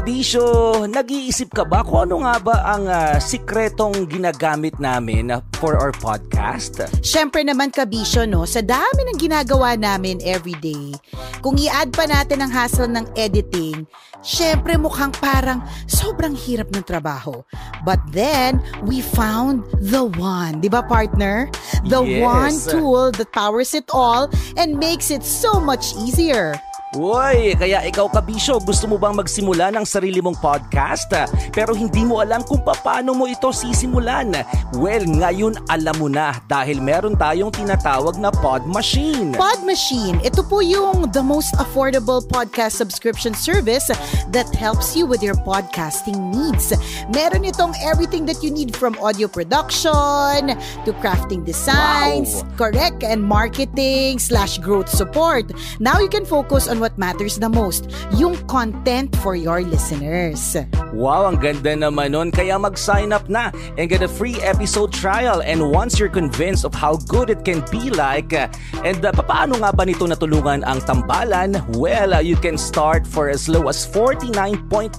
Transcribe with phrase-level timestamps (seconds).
[0.00, 5.28] Kabisyo, nag-iisip ka ba kung ano nga ba ang uh, sikretong ginagamit namin
[5.60, 6.80] for our podcast?
[7.04, 8.48] Siyempre naman kabisyo, no?
[8.48, 10.96] Sa dami ng ginagawa namin everyday,
[11.44, 13.84] kung i-add pa natin ang hassle ng editing,
[14.24, 17.44] syempre mukhang parang sobrang hirap ng trabaho.
[17.84, 20.64] But then, we found the one.
[20.64, 21.52] Di ba, partner?
[21.92, 22.24] The Yes.
[22.24, 26.56] one tool that powers it all and makes it so much easier.
[26.90, 31.06] Uy, kaya ikaw kabisyo, gusto mo bang magsimula ng sarili mong podcast?
[31.54, 34.34] Pero hindi mo alam kung paano mo ito sisimulan.
[34.74, 39.38] Well, ngayon alam mo na dahil meron tayong tinatawag na Pod Machine.
[39.38, 43.86] Pod Machine, ito po yung the most affordable podcast subscription service
[44.34, 46.74] that helps you with your podcasting needs.
[47.14, 52.66] Meron itong everything that you need from audio production to crafting designs, Wow.
[52.66, 55.54] correct, and marketing slash growth support.
[55.78, 60.56] Now you can focus on what matters the most, yung content for your listeners.
[60.90, 62.32] Wow, ang ganda naman nun.
[62.32, 65.44] Kaya mag-sign up na and get a free episode trial.
[65.44, 69.70] And once you're convinced of how good it can be like, and uh, paano nga
[69.76, 71.60] ba nito natulungan ang tambalan?
[71.76, 74.98] Well, uh, you can start for as low as $49.99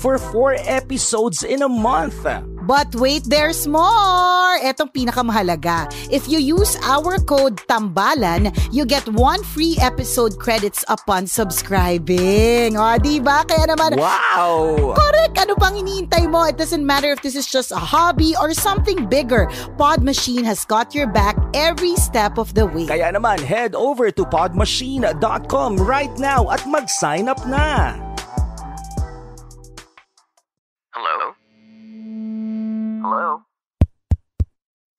[0.00, 2.26] for 4 episodes in a month.
[2.64, 4.56] But wait, there's more!
[4.64, 5.92] Etong pinakamahalaga.
[6.08, 12.80] If you use our code TAMBALAN, you get one free episode credits upon subscribing.
[12.80, 13.44] O, di ba?
[13.44, 14.96] Kaya naman, Wow!
[14.96, 15.36] Correct!
[15.36, 16.48] Ano pang iniintay mo?
[16.48, 19.50] It doesn't matter if this is just a hobby or something bigger.
[19.76, 22.88] Pod Machine has got your back every step of the way.
[22.88, 28.13] Kaya naman, head over to podmachine.com right now at mag-sign up na.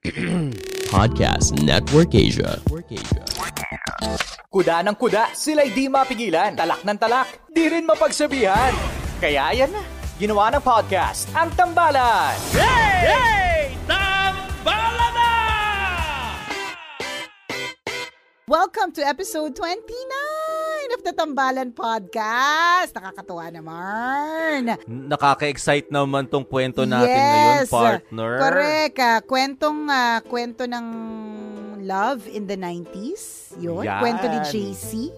[0.93, 2.61] Podcast Network Asia.
[4.53, 6.53] Kuda ng kuda, sila'y di mapigilan.
[6.53, 8.69] Talak ng talak, di rin mapagsabihan.
[9.17, 9.81] Kaya yan na,
[10.21, 12.37] ginawa ng podcast, ang Tambalan.
[18.45, 20.44] Welcome to episode 29
[20.95, 22.95] of the Tambalan Podcast.
[22.95, 24.79] Nakakatuwa naman.
[24.87, 28.31] Nakaka-excite naman tong kwento natin yes, ngayon, partner.
[28.39, 28.97] Correct.
[29.03, 30.87] ah, kwentong, ah, kwento ng
[31.83, 33.51] love in the 90s.
[33.59, 33.83] Yun.
[33.83, 33.99] Yan.
[33.99, 35.11] Kwento ni JC.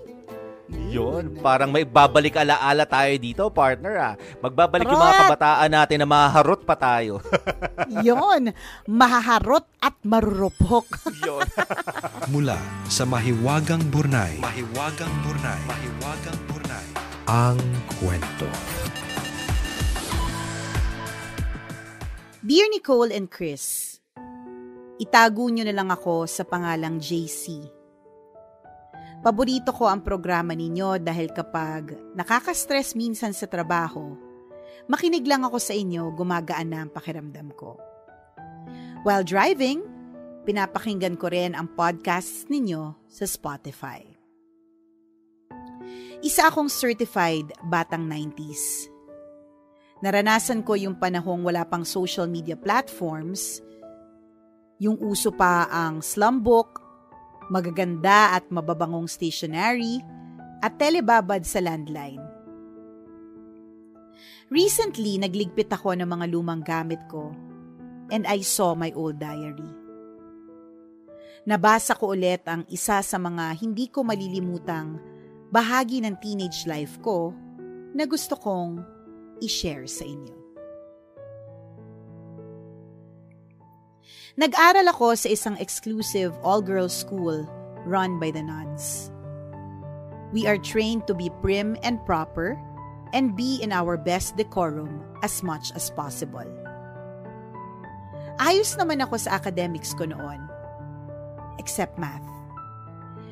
[0.68, 4.14] Yun, parang may babalik alaala tayo dito, partner ah.
[4.44, 7.24] Magbabalik yung mga kabataan natin na maharot pa tayo.
[8.08, 8.52] Yun.
[8.84, 10.88] Mahaharot at marurupok.
[11.28, 11.48] Yun.
[12.36, 12.60] Mula
[12.92, 14.44] sa Mahiwagang Burnay.
[14.44, 15.62] Mahiwagang Burnay.
[15.64, 16.88] Mahiwagang Burnay.
[17.32, 17.60] Ang
[18.00, 18.48] kwento.
[22.44, 24.00] Dear Nicole and Chris,
[25.00, 27.77] itago nyo na lang ako sa pangalang JC.
[29.28, 34.16] Paborito ko ang programa ninyo dahil kapag nakaka-stress minsan sa trabaho,
[34.88, 37.76] makinig lang ako sa inyo, gumagaan na ang pakiramdam ko.
[39.04, 39.84] While driving,
[40.48, 44.00] pinapakinggan ko rin ang podcasts ninyo sa Spotify.
[46.24, 48.88] Isa akong certified batang 90s.
[50.08, 53.60] Naranasan ko yung panahong wala pang social media platforms,
[54.80, 56.87] yung uso pa ang slumbook,
[57.52, 60.04] magaganda at mababangong stationery,
[60.64, 62.22] at telebabad sa landline.
[64.48, 67.36] Recently, nagligpit ako ng mga lumang gamit ko
[68.12, 69.68] and I saw my old diary.
[71.48, 75.00] Nabasa ko ulit ang isa sa mga hindi ko malilimutang
[75.52, 77.32] bahagi ng teenage life ko
[77.96, 78.84] na gusto kong
[79.40, 80.47] i-share sa inyo.
[84.38, 87.42] Nag-aral ako sa isang exclusive all-girls school
[87.90, 89.10] run by the nuns.
[90.30, 92.54] We are trained to be prim and proper
[93.18, 96.46] and be in our best decorum as much as possible.
[98.38, 100.38] Ayos naman ako sa academics ko noon.
[101.58, 102.22] Except math.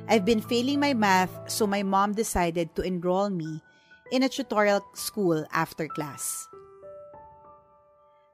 [0.10, 3.62] I've been failing my math so my mom decided to enroll me
[4.10, 6.50] in a tutorial school after class.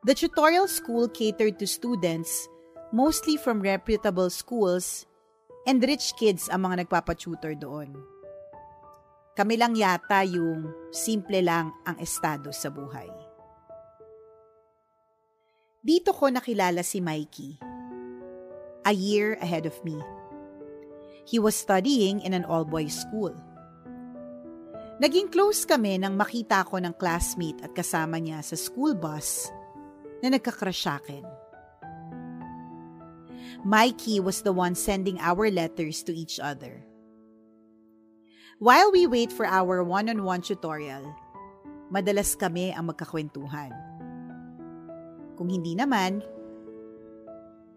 [0.07, 2.47] The tutorial school catered to students
[2.91, 5.07] mostly from reputable schools,
[5.65, 7.95] and rich kids ang mga nagpapatutor doon.
[9.31, 13.07] Kami lang yata yung simple lang ang estado sa buhay.
[15.81, 17.57] Dito ko nakilala si Mikey,
[18.85, 19.97] a year ahead of me.
[21.25, 23.33] He was studying in an all-boys school.
[25.01, 29.49] Naging close kami nang makita ko ng classmate at kasama niya sa school bus
[30.21, 31.40] na nagkakrush akin.
[33.65, 36.83] Mikey was the one sending our letters to each other.
[38.61, 41.01] While we wait for our one-on-one tutorial,
[41.89, 43.73] madalas kami ang magkakwentuhan.
[45.33, 46.21] Kung hindi naman,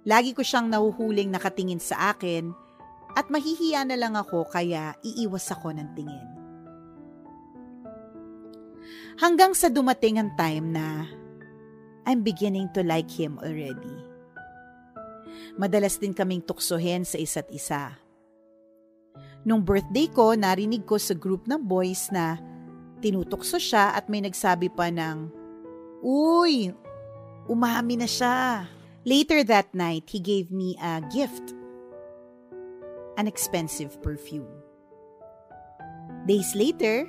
[0.05, 2.53] lagi ko siyang nahuhuling nakatingin sa akin
[3.17, 6.29] at mahihiya na lang ako kaya iiwas ako ng tingin.
[9.17, 11.09] Hanggang sa dumating ang time na
[12.05, 14.04] I'm beginning to like him already.
[15.55, 17.95] Madalas din kaming tuksohin sa isa't isa.
[19.45, 22.41] Nung birthday ko, narinig ko sa group ng boys na
[23.05, 25.29] tinutukso siya at may nagsabi pa ng,
[26.01, 26.73] Uy,
[27.45, 28.65] umami na siya.
[29.05, 31.53] Later that night, he gave me a gift.
[33.21, 34.49] An expensive perfume.
[36.25, 37.05] Days later,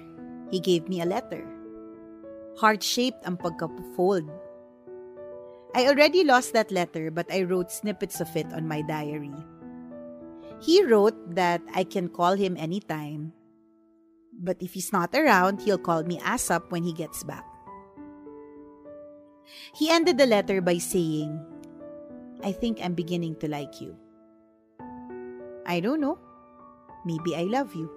[0.52, 1.48] he gave me a letter.
[2.60, 4.28] Heart-shaped ang pagka-fold
[5.76, 9.36] I already lost that letter, but I wrote snippets of it on my diary.
[10.64, 13.36] He wrote that I can call him anytime,
[14.32, 17.44] but if he's not around, he'll call me ASAP when he gets back.
[19.76, 21.44] He ended the letter by saying,
[22.40, 24.00] I think I'm beginning to like you.
[25.68, 26.18] I don't know.
[27.04, 27.92] Maybe I love you.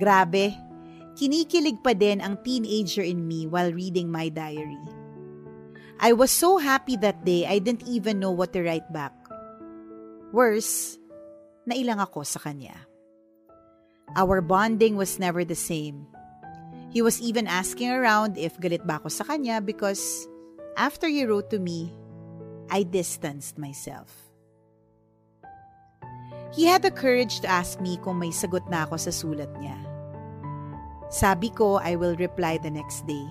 [0.00, 0.56] Grabe,
[1.12, 4.99] kinikilig pa din ang teenager in me while reading my diary.
[6.00, 9.12] I was so happy that day I didn't even know what to write back.
[10.32, 10.96] Worse,
[11.68, 12.72] nailang ako sa kanya.
[14.16, 16.08] Our bonding was never the same.
[16.88, 20.24] He was even asking around if galit ba ako sa kanya because
[20.80, 21.92] after he wrote to me,
[22.72, 24.08] I distanced myself.
[26.56, 29.76] He had the courage to ask me kung may sagot na ako sa sulat niya.
[31.12, 33.28] Sabi ko I will reply the next day.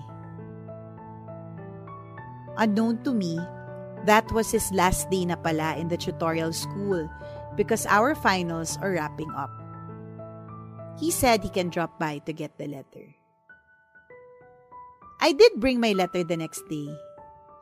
[2.56, 3.38] Unknown to me,
[4.06, 7.08] that was his last day na pala in the tutorial school
[7.56, 9.50] because our finals are wrapping up.
[10.98, 13.16] He said he can drop by to get the letter.
[15.20, 16.88] I did bring my letter the next day,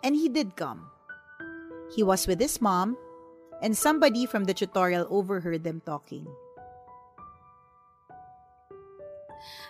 [0.02, 0.86] and he did come.
[1.90, 2.94] He was with his mom,
[3.62, 6.26] and somebody from the tutorial overheard them talking.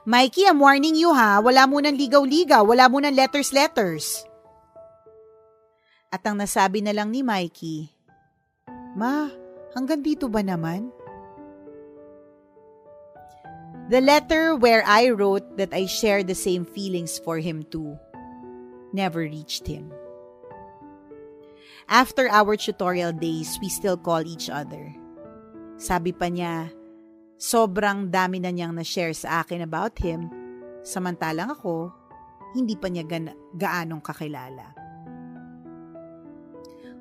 [0.05, 1.41] Mikey, I'm warning you ha.
[1.41, 2.65] Wala mo nang ligaw-ligaw.
[2.65, 4.28] Wala mo letters-letters.
[6.09, 7.93] At ang nasabi na lang ni Mikey,
[8.97, 9.29] Ma,
[9.77, 10.89] hanggang dito ba naman?
[13.89, 17.97] The letter where I wrote that I share the same feelings for him too
[18.93, 19.93] never reached him.
[21.89, 24.93] After our tutorial days, we still call each other.
[25.81, 26.69] Sabi pa niya,
[27.41, 30.29] sobrang dami na niyang na-share sa akin about him,
[30.85, 31.89] samantalang ako,
[32.53, 34.88] hindi pa niya ga- gaanong kakilala.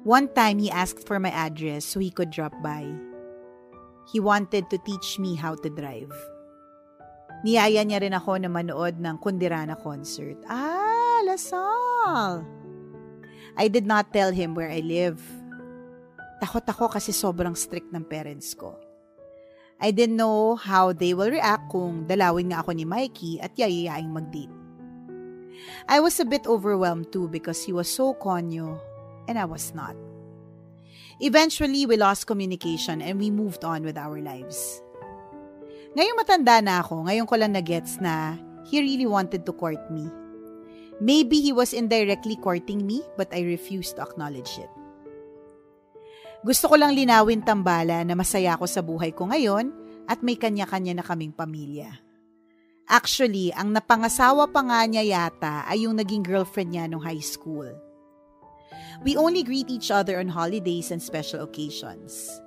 [0.08, 2.88] One time, he asked for my address so he could drop by.
[4.08, 6.16] He wanted to teach me how to drive.
[7.44, 10.40] Niyaya niya rin ako na manood ng Kundirana concert.
[10.48, 12.48] Ah, Lasal!
[13.60, 15.20] I did not tell him where I live.
[16.40, 18.80] Takot ako kasi sobrang strict ng parents ko.
[19.76, 24.16] I didn't know how they will react kung dalawin nga ako ni Mikey at yayayaing
[24.16, 24.56] mag-date.
[25.92, 28.80] I was a bit overwhelmed too because he was so konyo
[29.28, 29.96] and I was not.
[31.20, 34.82] Eventually, we lost communication and we moved on with our lives.
[35.98, 38.38] Ngayong matanda na ako, ngayon ko lang na-gets na
[38.70, 40.06] he really wanted to court me.
[41.02, 44.70] Maybe he was indirectly courting me but I refused to acknowledge it.
[46.46, 49.74] Gusto ko lang linawin tambala na masaya ako sa buhay ko ngayon
[50.06, 51.98] at may kanya-kanya na kaming pamilya.
[52.88, 57.68] Actually, ang napangasawa pa nga niya yata ay yung naging girlfriend niya nung high school.
[59.06, 62.42] We only greet each other on holidays and special occasions.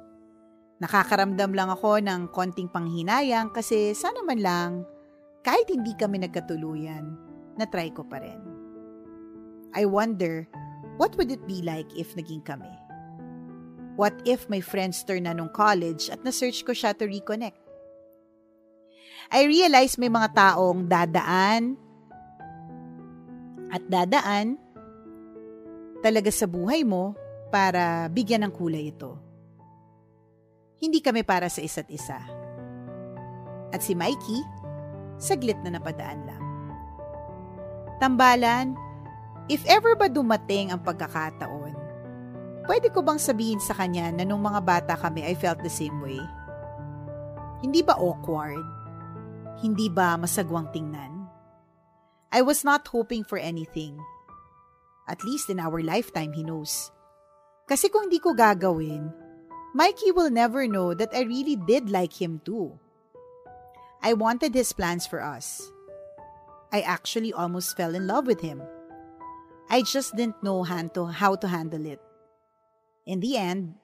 [0.81, 4.71] Nakakaramdam lang ako ng konting panghinayang kasi sana man lang,
[5.45, 7.05] kahit hindi kami nagkatuluyan,
[7.61, 8.41] na-try ko pa rin.
[9.77, 10.49] I wonder,
[10.97, 12.73] what would it be like if naging kami?
[14.01, 17.61] What if my friends turn na nung college at na-search ko siya to reconnect?
[19.29, 21.77] I realize may mga taong dadaan
[23.71, 24.59] at dadaan
[26.01, 27.15] talaga sa buhay mo
[27.53, 29.17] para bigyan ng kulay ito.
[30.81, 32.17] Hindi kami para sa isa't isa.
[33.71, 34.41] At si Mikey,
[35.21, 36.45] saglit na napadaan lang.
[38.01, 38.73] Tambalan,
[39.53, 41.77] if ever ba dumating ang pagkakataon,
[42.65, 46.01] pwede ko bang sabihin sa kanya na nung mga bata kami I felt the same
[46.01, 46.19] way?
[47.61, 48.65] Hindi ba awkward?
[49.61, 51.29] Hindi ba masagwang tingnan?
[52.33, 54.01] I was not hoping for anything.
[55.11, 56.95] At least in our lifetime, he knows.
[57.67, 59.11] Kasi kung di ko gagawin,
[59.75, 62.79] Mikey will never know that I really did like him too.
[64.03, 65.67] I wanted his plans for us.
[66.71, 68.63] I actually almost fell in love with him.
[69.71, 71.99] I just didn't know how to handle it.
[73.07, 73.75] In the end,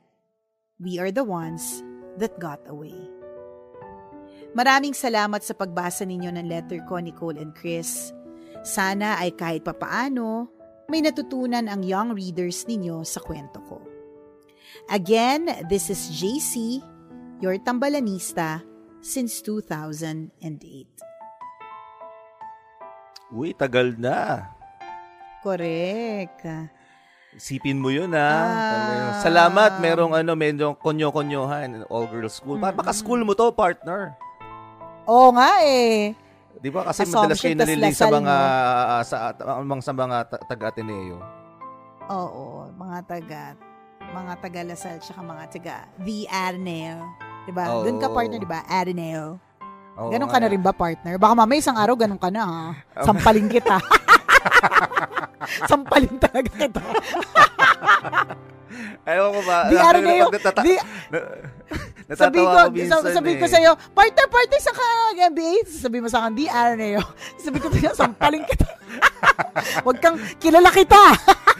[0.78, 1.82] we are the ones
[2.18, 2.94] that got away.
[4.56, 8.10] Maraming salamat sa pagbasa ninyo ng letter ko, Nicole and Chris.
[8.64, 10.48] Sana ay kahit papaano,
[10.86, 13.82] may natutunan ang young readers ninyo sa kwento ko.
[14.86, 16.78] Again, this is JC,
[17.42, 18.62] your tambalanista
[19.02, 20.30] since 2008.
[23.34, 24.54] Uy, tagal na.
[25.42, 26.46] Correct.
[27.36, 28.30] Sipin mo yun ha.
[28.32, 29.20] Ah.
[29.20, 32.56] Salamat, merong ano, merong konyo-konyohan, all-girls school.
[32.56, 32.78] Mm-hmm.
[32.78, 34.14] Baka school mo to, partner.
[35.06, 36.14] Oo nga eh.
[36.56, 38.34] Di ba kasi madalas kayo naliling sa mga
[39.04, 40.16] sa, uh, sa mga
[40.48, 41.20] taga Ateneo.
[42.06, 43.42] Oo, mga taga
[44.12, 46.98] mga taga Lasal tsaka mga taga The Ateneo.
[47.46, 47.64] Di ba?
[47.70, 47.82] Oh.
[47.86, 48.60] Doon ka partner, di ba?
[48.66, 49.38] Ateneo.
[49.96, 51.16] Oh, ganun ka na rin ba, partner?
[51.16, 52.64] Baka mamaya isang araw ganun ka na, ha?
[53.06, 53.80] Sampalin kita.
[55.70, 56.82] Sampalin talaga kita.
[59.08, 59.72] Ayaw ko ba?
[59.72, 60.26] Di Ateneo.
[60.60, 60.74] Di,
[62.14, 63.38] sabi ko, minsan, sabi eh.
[63.42, 64.86] ko sa'yo, partner, partner sa ka
[65.26, 65.66] NBA.
[65.66, 67.02] Sabi mo sa akin, di Ateneo.
[67.42, 68.68] Sabi ko sa'yo, sampalin kita.
[69.84, 71.02] Huwag kang, kilala kita.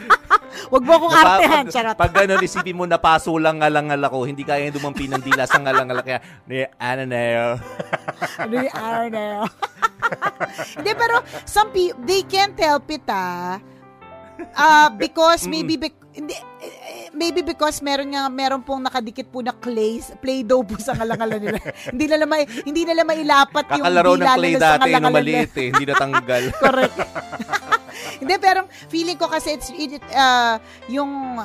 [0.71, 1.95] Huwag mo akong Napa, artehan, charot.
[1.99, 4.23] Pag, gano'n, isipin mo, napaso lang ngalangal ako.
[4.23, 5.99] Hindi kaya dumampi ng dila sa ngalangal.
[6.03, 7.59] Kaya, ni Ananeo.
[8.47, 9.43] ni Ananeo.
[10.79, 13.59] Hindi, pero some people, they can't help it, ah.
[14.55, 16.35] Uh, because maybe, be, hindi,
[17.17, 21.59] maybe because meron nga meron pong nakadikit po na clay play-doh po sa ngalangalan nila.
[21.93, 25.85] hindi nila may hindi nila mailapat yung Kakalaro ng clay dati nung maliit eh, hindi
[25.89, 26.43] natanggal.
[26.63, 26.97] Correct.
[28.21, 31.41] hindi pero feeling ko kasi it's it, uh, yung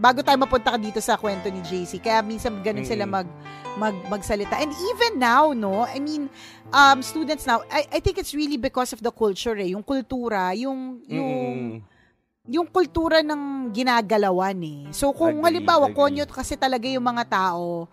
[0.00, 3.28] bago tayo mapunta ka dito sa kwento ni JC, kaya minsan ganun sila mag
[3.76, 4.56] mag magsalita.
[4.56, 6.32] And even now, no, I mean,
[6.72, 10.56] um students now, I I think it's really because of the culture eh, yung kultura,
[10.56, 11.89] yung yung mm-hmm
[12.50, 14.80] yung kultura ng ginagalawan eh.
[14.90, 15.96] So kung agree, halimbawa, agree.
[15.96, 17.86] konyo kasi talaga yung mga tao,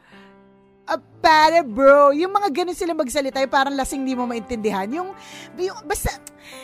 [0.90, 4.90] uh, para bro, yung mga ganun sila magsalita, yung parang lasing hindi mo maintindihan.
[4.90, 5.14] Yung,
[5.62, 6.10] yung, basta,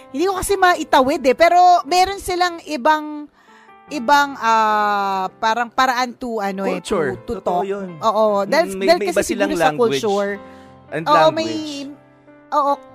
[0.10, 3.30] hindi ko kasi maitawid eh, pero meron silang ibang,
[3.94, 7.14] ibang uh, parang paraan to ano culture.
[7.14, 7.62] eh to, to talk.
[7.62, 8.02] Yun.
[8.02, 10.42] Oo, dahil, may, dahil may kasi siguro sa culture.
[10.90, 11.38] And oo, language.
[11.38, 11.52] may
[12.58, 12.93] oo, uh,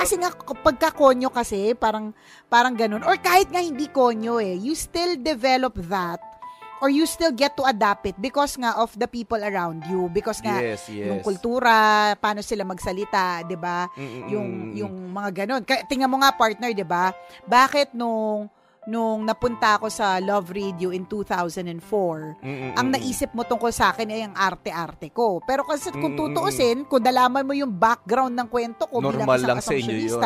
[0.00, 0.32] kasi nga
[0.64, 2.16] pagka konyo kasi parang
[2.48, 3.04] parang ganun.
[3.04, 6.16] Or kahit nga hindi konyo eh you still develop that
[6.80, 10.08] or you still get to adapt it because nga of the people around you.
[10.08, 11.12] Because nga yes, yes.
[11.12, 13.92] yung kultura paano sila magsalita 'di ba?
[14.32, 15.60] Yung yung mga ganun.
[15.68, 17.12] Tingnan mo nga partner 'di ba?
[17.44, 18.48] Bakit nung
[18.88, 21.68] nung napunta ako sa Love Radio in 2004,
[22.40, 22.72] Mm-mm-mm.
[22.80, 25.44] ang naisip mo tungkol sa akin ay ang arte-arte ko.
[25.44, 29.48] Pero kasi kung tutuusin, kung dalaman mo yung background ng kwento ko Normal bilang isang
[29.52, 30.22] lang sa inyo yun.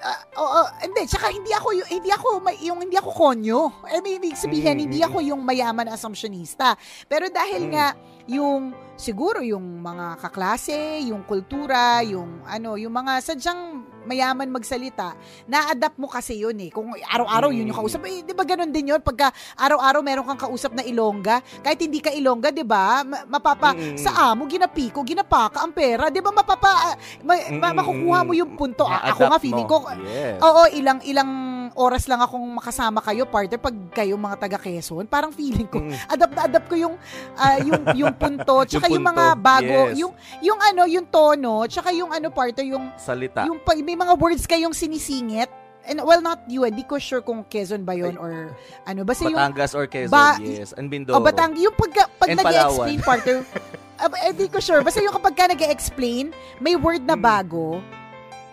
[0.00, 2.28] Uh, oh, oh, hindi, tsaka hindi ako yung hindi ako
[2.64, 3.84] yung hindi ako konyo.
[3.84, 4.84] I mean, ibig sabihin mm-hmm.
[4.88, 6.72] hindi ako yung mayaman na assumptionista.
[7.04, 7.72] Pero dahil mm.
[7.76, 7.86] nga
[8.24, 15.12] yung siguro yung mga kaklase, yung kultura, yung ano, yung mga sadyang mayaman magsalita,
[15.44, 16.70] na-adapt mo kasi yun eh.
[16.70, 19.00] Kung araw-araw yun yung kausap, eh, di ba ganun din yun?
[19.00, 23.02] Pagka araw-araw meron kang kausap na ilongga, kahit hindi ka ilongga, di ba?
[23.02, 23.96] Ma- Mapapa, Mm.
[23.96, 26.08] sa amo, ginapiko, ginapaka ang pera.
[26.08, 27.76] Di ba mapapa, ma- ma- Mm.
[27.76, 28.84] makukuha mo yung punto.
[28.84, 29.72] A- ako Ma-adapt nga, feeling mo.
[29.72, 30.36] ko, Yes.
[30.40, 31.30] oo, ilang, ilang
[31.74, 36.34] oras lang akong makasama kayo, partner, pag kayo mga taga Quezon, parang feeling ko, adapt
[36.34, 36.94] na adapt ko yung,
[37.36, 39.96] ah, yung, yung punto, tsaka yung, Yung mga punto, bago, yes.
[39.98, 40.12] yung,
[40.42, 43.46] yung ano, yung tono, tsaka yung ano, partner, yung, Salita.
[43.46, 45.50] yung may mga words kayong sinisingit,
[45.88, 48.52] and well, not you, hindi ko sure kung Quezon ba yun or
[48.84, 50.76] ano, basta yung, Batangas or Quezon, Ba- yes.
[50.76, 51.16] And Mindoro.
[51.16, 53.36] o Batang, yung pag, pag nag-explain, partner,
[54.00, 57.80] ah, hindi ko sure, basta yung kapag ka nag-explain, may word na bago,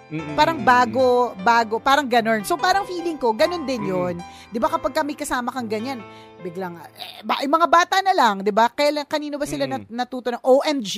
[0.07, 0.39] Mm-mm.
[0.39, 2.39] parang bago, bago, parang ganon.
[2.47, 4.15] So parang feeling ko, ganon din yun.
[4.47, 5.99] 'Di ba kapag kami kasama kang ganyan,
[6.39, 8.71] biglang eh, ba, yung mga bata na lang, 'di ba?
[8.71, 10.95] Kailan kanino ba sila nat- natuto ng OMG?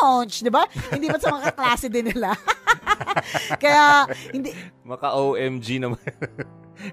[0.00, 0.62] Ouch, 'di ba?
[0.94, 2.30] Hindi ba sa mga kaklase din nila?
[3.62, 4.50] Kaya hindi
[4.82, 6.00] Maka OMG naman.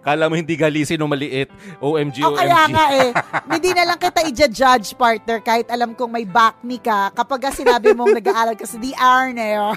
[0.04, 1.48] Kala mo hindi galisin o maliit.
[1.80, 2.38] OMG, O OMG.
[2.38, 3.10] kaya nga eh,
[3.48, 7.52] hindi na lang kita i-judge partner kahit alam kong may back me ka kapag ka
[7.56, 9.76] sinabi mong nag-aaral ka sa DR na yun.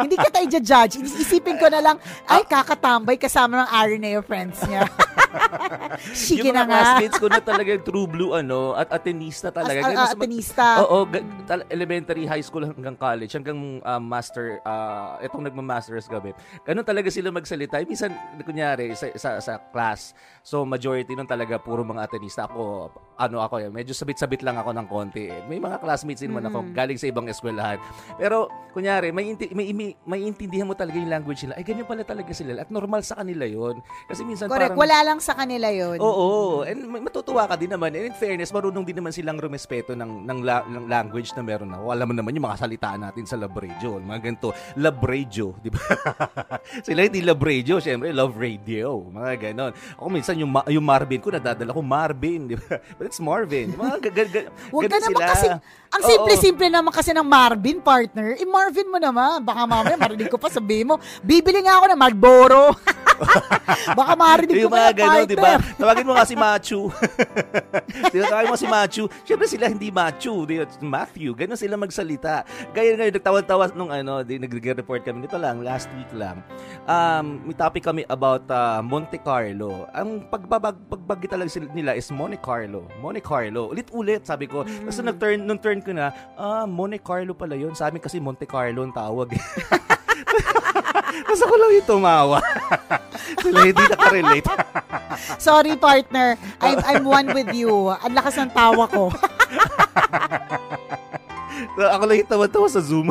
[0.00, 1.04] hindi kita i-judge.
[1.04, 4.88] Isipin ko na lang, ay kakatambay kasama ng Araneo friends niya.
[6.14, 6.72] Sige yung na nga.
[6.72, 9.78] classmates ko na talaga true blue ano at atenista talaga.
[9.84, 10.66] As- mag- atenista.
[10.82, 16.36] Oo, ga- tal- elementary, high school hanggang college, hanggang ah, master, ah, itong nagma-masters gabi.
[16.62, 17.80] Ganun talaga sila magsalita.
[17.82, 18.12] Minsan,
[18.44, 20.12] kunyari, sa, sa, sa class,
[20.44, 22.44] so majority nun talaga puro mga atenista.
[22.44, 25.26] Ako, ano ako, eh, medyo sabit-sabit lang ako ng konti.
[25.26, 25.42] eh.
[25.50, 26.70] May mga classmates din naman ako Mm.
[26.72, 27.82] galing sa ibang eskwelahan.
[28.14, 31.58] Pero, kunyari, may, inti- may, may, may intindihan mo talaga yung language nila.
[31.58, 32.62] Ay, ganyan pala talaga sila.
[32.62, 34.78] At normal sa kanila yon Kasi minsan Correct, parang...
[34.78, 35.98] wala lang sa kanila yun.
[35.98, 37.90] Oo, and ma- matutuwa ka din naman.
[37.90, 41.74] And in fairness, marunong din naman silang rumespeto ng, ng, la- ng language na meron
[41.74, 41.90] ako.
[41.90, 43.98] Alam mo naman yung mga salitaan natin sa radio.
[43.98, 44.54] Mga ganito,
[45.02, 45.82] radio, di ba?
[46.86, 49.02] Sila hindi radio, syempre love radio.
[49.10, 49.72] Mga ganon.
[49.98, 52.78] Ako minsan yung, Ma- yung Marvin ko, nadadala ko Marvin, di ba?
[53.08, 53.72] It's Marvin.
[53.72, 55.32] Mga ga- ga- Huwag ka naman sila.
[55.32, 55.46] kasi,
[55.88, 58.36] ang simple-simple naman kasi ng Marvin, partner.
[58.36, 59.40] Eh, Marvin mo naman.
[59.40, 62.76] Baka mamaya marinig ko pa sabihin mo, bibili nga ako ng Marlboro.
[63.98, 65.58] Baka marinig ko mga gano'n, di ba?
[65.76, 66.88] Tawagin mo nga si Machu.
[68.12, 68.26] di ba?
[68.30, 69.04] Tawagin mo si Machu.
[69.26, 70.46] Siyempre sila hindi Machu.
[70.46, 71.34] Di, Matthew.
[71.34, 72.46] Ganun sila magsalita.
[72.72, 75.26] Gaya ngayon, nagtawa-tawa nung ano, di, nag-report kami.
[75.26, 76.40] Nito lang, last week lang.
[76.86, 79.86] Um, may topic kami about uh, Monte Carlo.
[79.92, 82.86] Ang pagbabag, pagbagi talaga sila, nila is Monte Carlo.
[83.02, 83.70] Monte Carlo.
[83.74, 84.64] Ulit-ulit, sabi ko.
[84.64, 87.74] Tapos nung nag-turn, nung turn ko na, ah, Monte Carlo pala yun.
[87.74, 89.34] Sa amin kasi Monte Carlo ang tawag.
[91.26, 92.38] Tapos ako lang yung tumawa.
[93.44, 94.48] Sila hindi nakarelate.
[95.46, 96.38] Sorry, partner.
[96.62, 97.92] I'm, I'm one with you.
[98.02, 99.12] Ang lakas ng tawa ko.
[101.78, 103.06] So, ako lang yung tawa-tawa sa Zoom.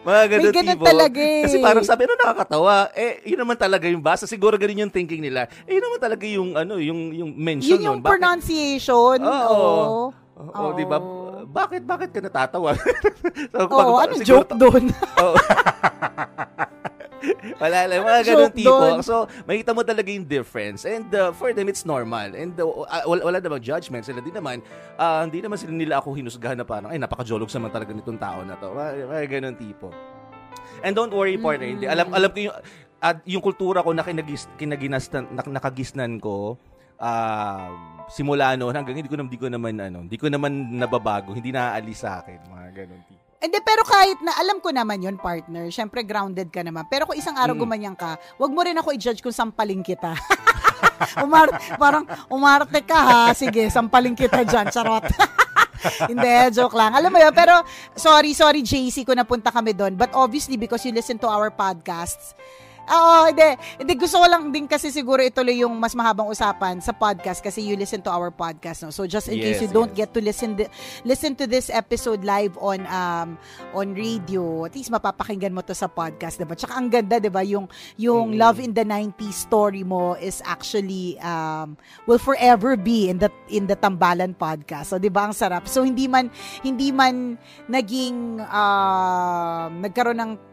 [0.00, 1.44] Mga ganun May ganun talaga eh.
[1.44, 2.88] Kasi parang sabi, ano nakakatawa?
[2.96, 4.24] Eh, yun naman talaga yung basa.
[4.24, 5.44] Siguro ganun yung thinking nila.
[5.68, 8.04] Eh, yun naman talaga yung, ano, yung, yung mention Yun yung nun.
[8.04, 9.18] Bakit- pronunciation.
[9.24, 9.60] Oo.
[9.60, 10.04] Oo.
[10.40, 10.98] Oo, di ba?
[11.46, 12.76] Bakit, bakit ka natatawa?
[13.52, 14.84] so, Oo, ano siguro- joke doon?
[15.22, 15.36] Oo.
[17.62, 18.72] Wala lang, mga Joke ganun tipo.
[18.72, 18.96] doon.
[19.04, 20.88] So, makita mo talaga yung difference.
[20.88, 22.32] And uh, for them, it's normal.
[22.32, 24.08] And uh, uh, wala, wala namang judgment.
[24.08, 24.64] Sila din naman,
[24.96, 28.40] ah, hindi naman sila nila ako hinusgahan na parang, ay, napaka-jolog naman talaga nitong tao
[28.40, 28.72] na to.
[28.72, 29.92] Mga, mga ganun tipo.
[30.80, 31.68] And don't worry, partner.
[31.68, 31.84] Hindi.
[31.84, 32.56] Alam, alam ko yung,
[33.00, 36.56] at yung kultura ko na kinagis, kinaginastan, na, nakagisnan ko,
[36.96, 37.68] ah,
[38.10, 41.50] simula noon hanggang hindi ko, na- hindi ko naman, ano, hindi ko naman nababago, hindi
[41.50, 42.38] naaalis sa akin.
[42.44, 43.18] Mga ganun tipo.
[43.40, 46.84] Hindi, pero kahit na, alam ko naman yon partner, syempre grounded ka naman.
[46.92, 47.62] Pero kung isang araw Mm.
[47.62, 50.12] gumanyan ka, wag mo rin ako i-judge kung sampaling kita.
[51.24, 51.48] Umar,
[51.80, 55.08] parang umarte ka ha, sige, sampaling kita dyan, charot.
[56.12, 56.92] Hindi, joke lang.
[56.92, 57.64] Alam mo yun, pero
[57.96, 59.96] sorry, sorry JC kung napunta kami doon.
[59.96, 62.36] But obviously, because you listen to our podcasts,
[62.90, 63.54] Oo, hindi.
[63.78, 67.62] Hindi, gusto ko lang din kasi siguro ituloy yung mas mahabang usapan sa podcast kasi
[67.62, 68.82] you listen to our podcast.
[68.82, 68.90] No?
[68.90, 70.06] So just in case Yes, you don't yes.
[70.06, 70.70] get to listen di-
[71.06, 73.38] listen to this episode live on um
[73.70, 76.58] on radio, at least mapapakinggan mo to sa podcast, 'di ba?
[76.58, 77.46] Tsaka ang ganda, 'di ba?
[77.46, 81.78] Yung yung Love in the 90s story mo is actually um
[82.10, 84.90] will forever be in the in the Tambalan podcast.
[84.90, 85.70] So 'di ba ang sarap.
[85.70, 86.26] So hindi man
[86.66, 87.38] hindi man
[87.70, 90.49] naging um nagkaroon ng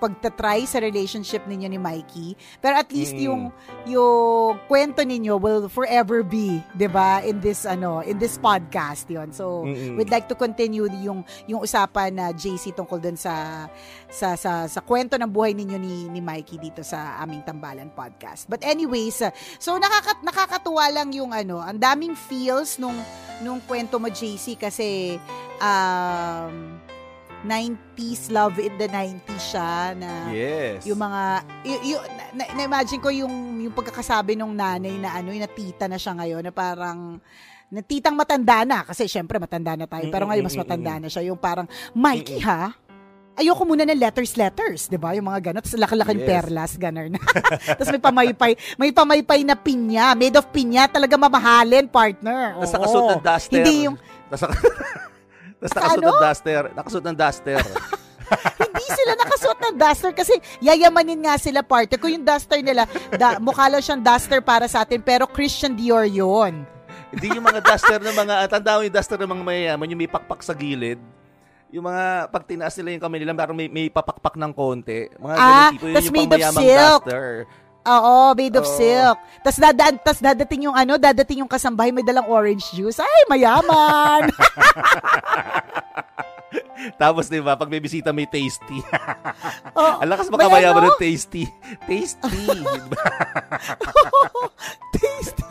[0.00, 2.28] pagtatry sa relationship ninyo ni Mikey.
[2.58, 3.22] Pero at least Mm.
[3.22, 3.42] yung
[3.84, 4.24] yung
[4.64, 9.28] kwento ninyo will forever be, 'di ba, in this ano, in this podcast 'yon.
[9.30, 9.94] So, Mm-mm.
[9.94, 13.68] we'd like to continue yung yung usapan na JC tungkol dun sa
[14.08, 18.48] sa sa sa kwento ng buhay ninyo ni ni Mikey dito sa aming Tambalan podcast.
[18.48, 19.20] But anyways,
[19.58, 22.96] so nakaka, nakakatuwa lang yung ano, ang daming feels nung
[23.40, 25.20] nung kwento mo JC kasi
[25.60, 26.80] um
[27.40, 30.84] 90s love in the 90s siya na Yes.
[30.84, 31.22] yung mga
[31.62, 35.88] y- y- na, na, imagine ko yung yung pagkakasabi nung nanay na ano yung natita
[35.88, 37.16] na siya ngayon na parang
[37.70, 38.82] na titang matanda na.
[38.82, 41.22] Kasi syempre matanda na tayo pero ngayon mas matanda na siya.
[41.24, 42.74] Yung parang Mikey ha?
[43.32, 44.80] Ayoko muna ng letters letters.
[44.84, 45.14] 'di ba?
[45.14, 45.62] Yung mga ganun.
[45.62, 46.28] Tapos laki-laking Yes.
[46.28, 47.10] perlas ganun.
[47.78, 52.58] Tapos may pamaypay may pamaypay na pinya made of pinya talaga mamahalin partner.
[52.58, 52.74] Tapos Oo.
[52.76, 53.54] nakasuot ng duster.
[53.56, 53.96] hindi yung
[54.28, 54.44] Tapos
[55.60, 56.10] Tapos nakasuot Ano?
[56.10, 56.62] ng duster.
[56.72, 57.60] Nakasuot ng duster.
[58.62, 61.98] hindi sila nakasuot ng duster kasi yayamanin nga sila partner.
[61.98, 66.06] Kung yung duster nila, da, mukha lang siyang duster para sa atin, pero Christian Dior
[66.06, 66.64] yun.
[67.10, 70.08] Hindi yung mga duster ng mga, tanda mo yung duster ng mga mayayaman, yung may
[70.08, 71.02] pakpak sa gilid.
[71.68, 75.10] Yung mga, pag tinaas nila yung kamay nila, parang may, may papakpak ng konti.
[75.12, 77.02] Mga Ah, ganun tipo, yung pangmayamang silk.
[77.04, 77.26] duster.
[77.80, 78.76] Oo, made of Oo.
[78.76, 79.16] silk.
[79.40, 83.00] Tapos dadaan, tas dadating yung ano, dadating yung kasambahay may dalang orange juice.
[83.00, 84.28] Ay, mayaman.
[87.02, 88.78] Tapos, di ba, pag may bisita, may tasty.
[89.78, 90.90] oh, Ang lakas may makabayaman ano?
[90.94, 91.44] ng tasty.
[91.86, 92.40] Tasty.
[92.46, 93.02] di ba?
[95.00, 95.44] Tasty.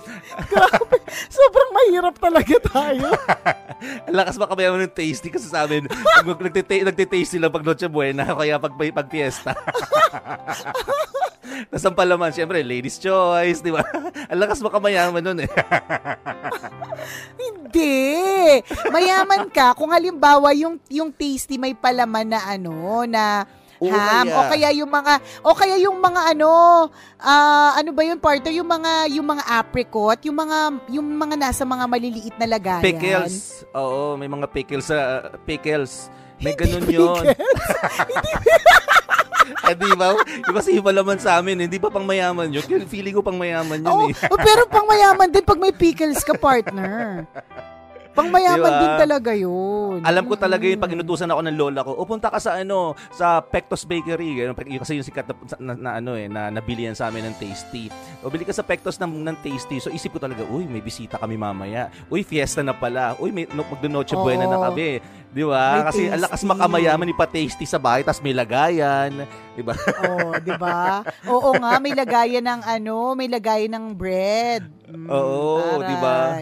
[0.50, 0.98] Grabe.
[1.28, 3.08] Sobrang mahirap talaga tayo.
[4.08, 8.30] Ang lakas makabayaman ng tasty kasi sa amin, nag- nagtita- nagtitaste sila pag Noche Buena,
[8.36, 9.56] kaya pag, pag fiesta.
[11.70, 13.84] Tapos ang palaman, syempre, ladies choice, di ba?
[14.32, 15.52] Ang lakas makamayaman nun eh.
[17.36, 18.10] Hindi.
[18.90, 23.46] Mayaman ka kung halimbawa yung yung tasty may palaman na ano na
[23.80, 24.36] Oo, ham kaya.
[24.36, 26.52] o kaya yung mga o kaya yung mga ano
[27.16, 30.58] ah, ano ba yun partner yung mga yung mga apricot yung mga
[30.92, 33.64] yung mga nasa mga maliliit na lagayan Pickles.
[33.72, 36.12] Oo, may mga pickles sa pickles.
[36.44, 37.24] May Hindi ganun yun.
[37.24, 37.40] pickles.
[39.70, 40.14] Eh, ba?
[40.18, 42.62] Iba kasi yung palaman sa amin, hindi pa pang mayaman yun.
[42.86, 44.14] Feeling ko pang mayaman yun Oo, eh.
[44.30, 47.26] oh, pero pang mayaman din pag may pickles ka partner
[48.20, 48.82] pang mayaman Diba?
[48.82, 50.98] din talaga yun Alam ko talaga yun pag Mm.
[51.00, 54.44] inutusan ako ng lola ko, o punta ka sa ano, sa Pectos Bakery.
[54.44, 57.36] Ganun, kasi yung sikat na, na, na ano eh, na nabili yan sa amin ng
[57.36, 57.88] Tasty.
[58.20, 59.80] O bili ka sa Pectos ng, ng Tasty.
[59.80, 61.88] So isip ko talaga, uy, may bisita kami mamaya.
[62.08, 63.16] Uy, fiesta na pala.
[63.18, 65.00] Uy, may no, magdo-noche buena na kami.
[65.30, 65.66] Di ba?
[65.78, 69.30] May Kasi ang lakas makamayaman ni pa Tasty sa bahay, tas may lagayan.
[69.54, 69.78] Di ba?
[70.10, 71.06] Oh, 'di ba?
[71.30, 74.66] Oo nga, may lagayan ng ano, may lagayan ng bread.
[74.90, 76.42] Mm, Oo, 'di ba?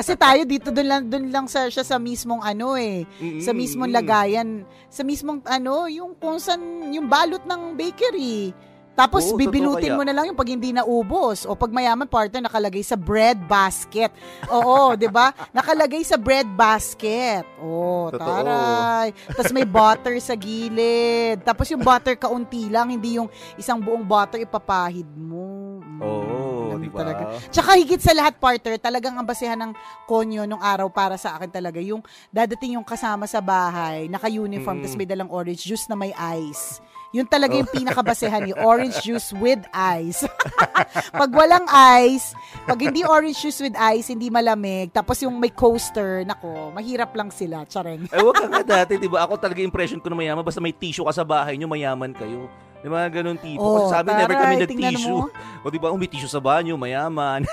[0.00, 3.04] Kasi tayo dito doon lang doon lang sa siya sa mismong ano eh,
[3.44, 8.56] sa mismong lagayan, sa mismong ano, yung kung saan yung balot ng bakery.
[9.00, 9.40] Tapos Oo,
[9.88, 9.96] kaya.
[9.96, 14.12] mo na lang yung pag hindi naubos o pag mayaman partner nakalagay sa bread basket.
[14.52, 15.32] Oo, 'di ba?
[15.56, 17.48] Nakalagay sa bread basket.
[17.56, 18.20] Oh, Totoo.
[18.20, 19.16] taray.
[19.32, 21.40] Tapos may butter sa gilid.
[21.40, 25.80] Tapos yung butter kaunti lang, hindi yung isang buong butter ipapahid mo.
[25.80, 26.98] Mm, Oo, di ba?
[27.00, 27.22] talaga.
[27.48, 29.72] Tsaka higit sa lahat, partner, talagang ang basehan ng
[30.04, 34.82] konyo nung araw para sa akin talaga, yung dadating yung kasama sa bahay, naka-uniform, Mm.
[34.84, 36.80] tapos may dalang orange juice na may ice.
[37.10, 40.22] Yun talaga yung pinakabasehan ni orange juice with ice.
[41.20, 41.66] pag walang
[41.98, 42.38] ice,
[42.70, 47.34] pag hindi orange juice with ice, hindi malamig, tapos yung may coaster, nako, mahirap lang
[47.34, 48.06] sila, tsareng.
[48.06, 49.26] Eh, wag ka nga dati, di ba?
[49.26, 52.46] Ako talaga impression ko na mayaman, basta may tissue ka sa bahay nyo, mayaman kayo.
[52.80, 53.10] Di ba?
[53.10, 53.60] Ganun tipo.
[53.60, 55.20] Oh, Kasi sabi, never kami nag-tissue.
[55.66, 57.42] O di ba, oh, may tissue sa banyo, mayaman.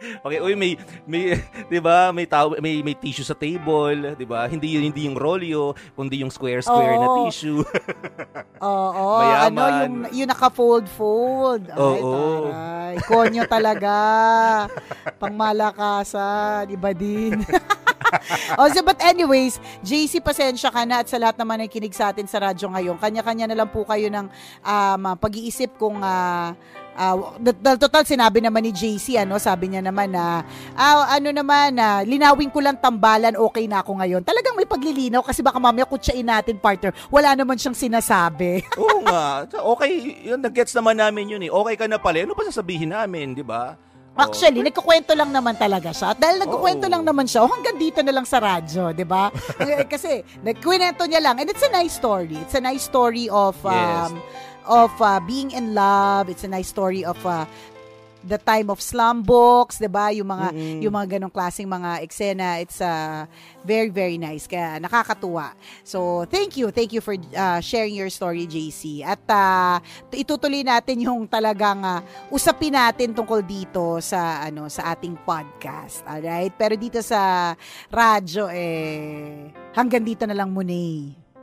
[0.00, 0.72] Okay, uy, may
[1.04, 1.36] may
[1.68, 4.48] 'di ba, may tao, may may tissue sa table, 'di ba?
[4.48, 7.16] Hindi hindi yung rolyo, kundi yung square square na Oo.
[7.28, 7.60] tissue.
[8.64, 9.50] Oo, Mayaman.
[9.52, 11.68] ano yung yung naka-fold-fold.
[11.68, 12.12] Ay, Oo.
[12.48, 12.94] taray.
[13.04, 13.94] Konyo talaga.
[15.20, 17.40] Pangmalakasan, iba din.
[18.58, 22.10] oh, so, but anyways, JC, pasensya ka na at sa lahat naman ay kinig sa
[22.10, 22.96] atin sa radyo ngayon.
[22.98, 24.26] Kanya-kanya na lang po kayo ng
[24.64, 26.56] um, pag-iisip kung ah,
[27.40, 32.04] d- total sinabi naman ni JC ano sabi niya naman na ah, ano naman na
[32.04, 36.22] linawin ko lang tambalan okay na ako ngayon talagang may paglilinaw kasi baka mamaya kutsain
[36.22, 39.44] natin partner wala naman siyang sinasabi Oo nga.
[39.46, 39.90] Okay,
[40.24, 41.50] yun nag-gets naman namin yun eh.
[41.50, 42.22] Okay ka na pala.
[42.22, 43.76] Ano pa sasabihin namin, 'di ba?
[44.10, 44.26] Oh.
[44.26, 46.12] Actually, nagkukwento lang naman talaga siya.
[46.12, 46.92] At dahil nagkukwento Oo.
[46.92, 49.30] lang naman siya, oh, hanggang dito na lang sa radyo, di ba?
[49.62, 51.38] Eh, Kasi, nagkwento niya lang.
[51.38, 52.34] And it's a nice story.
[52.42, 54.10] It's a nice story of, Yes.
[54.66, 56.28] Of uh, being in love.
[56.28, 57.46] It's a nice story of uh,
[58.24, 60.12] the time of slum books, 'di ba?
[60.12, 60.80] Yung mga Mm-mm.
[60.84, 63.24] yung mga ganong klaseng mga eksena, it's uh,
[63.64, 64.44] very very nice.
[64.44, 65.56] Kaya nakakatuwa.
[65.84, 66.68] So, thank you.
[66.72, 69.04] Thank you for uh, sharing your story, JC.
[69.04, 69.80] At uh,
[70.12, 76.04] itutuloy natin yung talagang uh, usapin natin tungkol dito sa ano sa ating podcast.
[76.04, 76.52] Alright?
[76.56, 77.52] Pero dito sa
[77.88, 80.76] radyo eh hanggang dito na lang muna.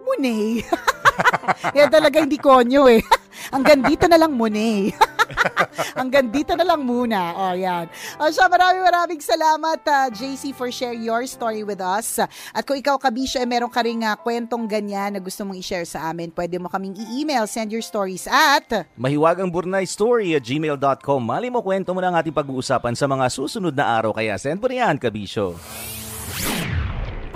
[0.08, 0.34] Muna.
[1.74, 3.02] Kaya talaga hindi konyo eh.
[3.54, 4.58] Hanggang dito na lang muna.
[4.60, 4.92] eh.
[6.00, 7.36] Hanggang dito na lang muna.
[7.36, 7.86] O, yan.
[8.18, 12.20] O, siya, maraming maraming salamat, uh, JC, for sharing your story with us.
[12.52, 15.88] At kung ikaw, Kabisyo, eh, meron ka rin uh, kwentong ganyan na gusto mong i-share
[15.88, 18.88] sa amin, pwede mo kaming i-email, send your stories at...
[18.98, 21.20] Mahiwagang Burnay Story at gmail.com.
[21.22, 24.60] Mali mo kwento mo na ang ating pag-uusapan sa mga susunod na araw, kaya send
[24.60, 25.56] mo yan, Kabisyo.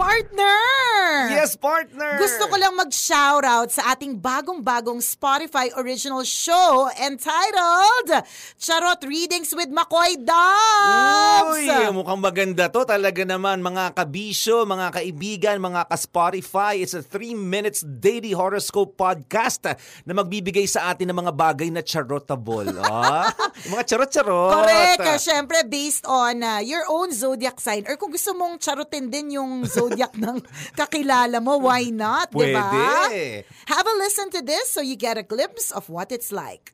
[0.01, 1.29] Partner!
[1.29, 2.17] Yes, partner!
[2.17, 8.25] Gusto ko lang mag-shoutout sa ating bagong-bagong Spotify original show entitled
[8.57, 11.53] Charot Readings with McCoy Dobbs!
[11.53, 12.81] Uy, mukhang maganda to.
[12.81, 16.81] Talaga naman, mga kabisyo, mga kaibigan, mga ka-Spotify.
[16.81, 19.69] It's a 3 minutes daily horoscope podcast
[20.01, 22.73] na magbibigay sa atin ng mga bagay na charotable.
[22.89, 23.29] ah?
[23.69, 24.65] mga charot-charot.
[24.65, 25.21] Correct.
[25.21, 29.61] Siyempre, based on uh, your own zodiac sign or kung gusto mong charutin din yung
[29.69, 30.39] zodiac ng
[30.75, 32.31] kakilala mo, why not?
[32.31, 32.55] Pwede.
[32.55, 33.43] Diba?
[33.67, 36.73] Have a listen to this so you get a glimpse of what it's like.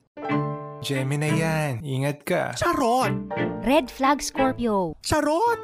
[0.82, 1.82] Gemini yan.
[1.82, 2.53] Ingat ka.
[2.53, 3.12] Charot!
[3.65, 4.95] Red flag Scorpio.
[5.01, 5.60] Charot!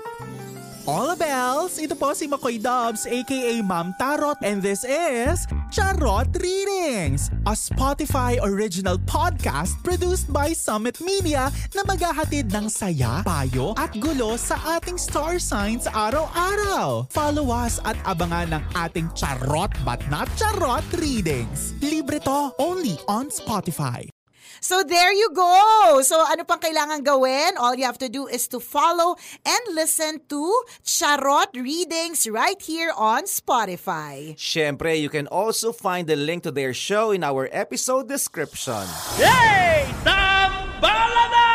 [0.84, 7.32] All bells, ito po si Makoy Dobbs aka Ma'am Tarot and this is Charot Readings,
[7.48, 14.36] a Spotify original podcast produced by Summit Media na maghahatid ng saya, payo at gulo
[14.36, 17.08] sa ating star signs araw-araw.
[17.16, 21.72] Follow us at abangan ng ating charot but not charot readings.
[21.80, 24.04] Libre to only on Spotify.
[24.64, 26.00] So there you go.
[26.08, 27.60] So ano pang kailangan gawin?
[27.60, 30.40] All you have to do is to follow and listen to
[30.88, 34.40] Charot Readings right here on Spotify.
[34.40, 38.88] Siyempre, you can also find the link to their show in our episode description.
[39.20, 39.84] Hey!
[40.08, 41.48] Tambala na!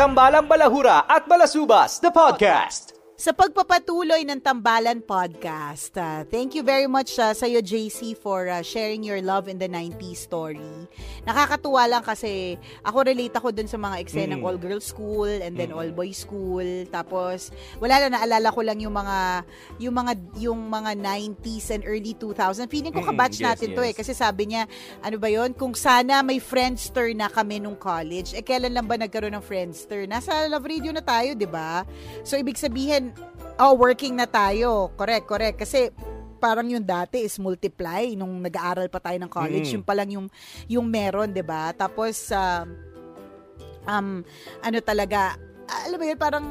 [0.00, 2.89] Tambalang Balahura at Balasubas, the podcast.
[3.20, 8.48] Sa pagpapatuloy ng Tambalan Podcast, uh, thank you very much uh, sa iyo, JC, for
[8.48, 10.88] uh, sharing your love in the 90s story.
[11.28, 14.48] Nakakatuwa lang kasi ako relate ako dun sa mga eksenang mm.
[14.48, 15.76] all-girls school and then mm.
[15.76, 16.64] all-boys school.
[16.88, 19.44] Tapos, wala na, naalala ko lang yung mga,
[19.76, 22.72] yung mga, yung mga 90s and early 2000s.
[22.72, 23.76] Feeling ko kabatch mm, yes, natin yes.
[23.76, 23.92] to eh.
[24.00, 24.64] Kasi sabi niya,
[25.04, 28.96] ano ba yon kung sana may Friendster na kami nung college, eh kailan lang ba
[28.96, 30.08] nagkaroon ng Friendster?
[30.08, 31.84] Nasa Love Radio na tayo, di ba?
[32.24, 33.09] So, ibig sabihin,
[33.60, 34.90] oh, working na tayo.
[34.96, 35.56] Correct, correct.
[35.60, 35.92] Kasi
[36.40, 39.68] parang yung dati is multiply nung nag-aaral pa tayo ng college.
[39.70, 39.74] Mm.
[39.76, 40.26] Yung pa lang yung,
[40.66, 41.70] yung meron, di ba?
[41.76, 42.64] Tapos, uh,
[43.84, 44.24] um,
[44.64, 45.36] ano talaga,
[45.86, 46.46] alam mo yun, parang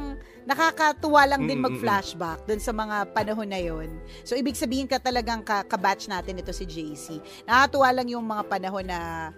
[0.47, 3.89] nakakatuwa lang din mag-flashback dun sa mga panahon na yun.
[4.23, 7.19] So, ibig sabihin ka talagang ka- kabatch natin ito si JC.
[7.43, 9.29] Nakakatuwa lang yung mga panahon na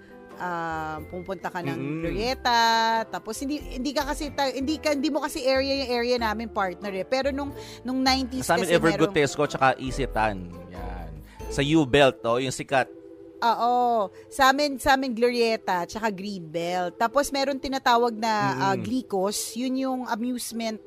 [0.42, 2.00] uh, pupunta ka ng mm.
[2.02, 2.62] Glorieta,
[3.06, 6.50] tapos hindi hindi ka kasi ta, hindi ka hindi mo kasi area yung area namin
[6.50, 7.06] partner eh.
[7.06, 7.54] Pero nung
[7.86, 9.22] nung 90s Sa amin kasi Evergood merong...
[9.22, 10.50] Tesco tsaka Isitan.
[10.74, 11.12] Yan.
[11.54, 12.90] Sa U-Belt, oh, yung sikat.
[13.42, 14.14] Oo.
[14.30, 16.96] Sa amin, sa amin Glorieta, tsaka Greenbelt.
[17.02, 18.62] Tapos meron tinatawag na mm-hmm.
[18.66, 19.58] uh, Glicos.
[19.58, 20.78] Yun yung amusement,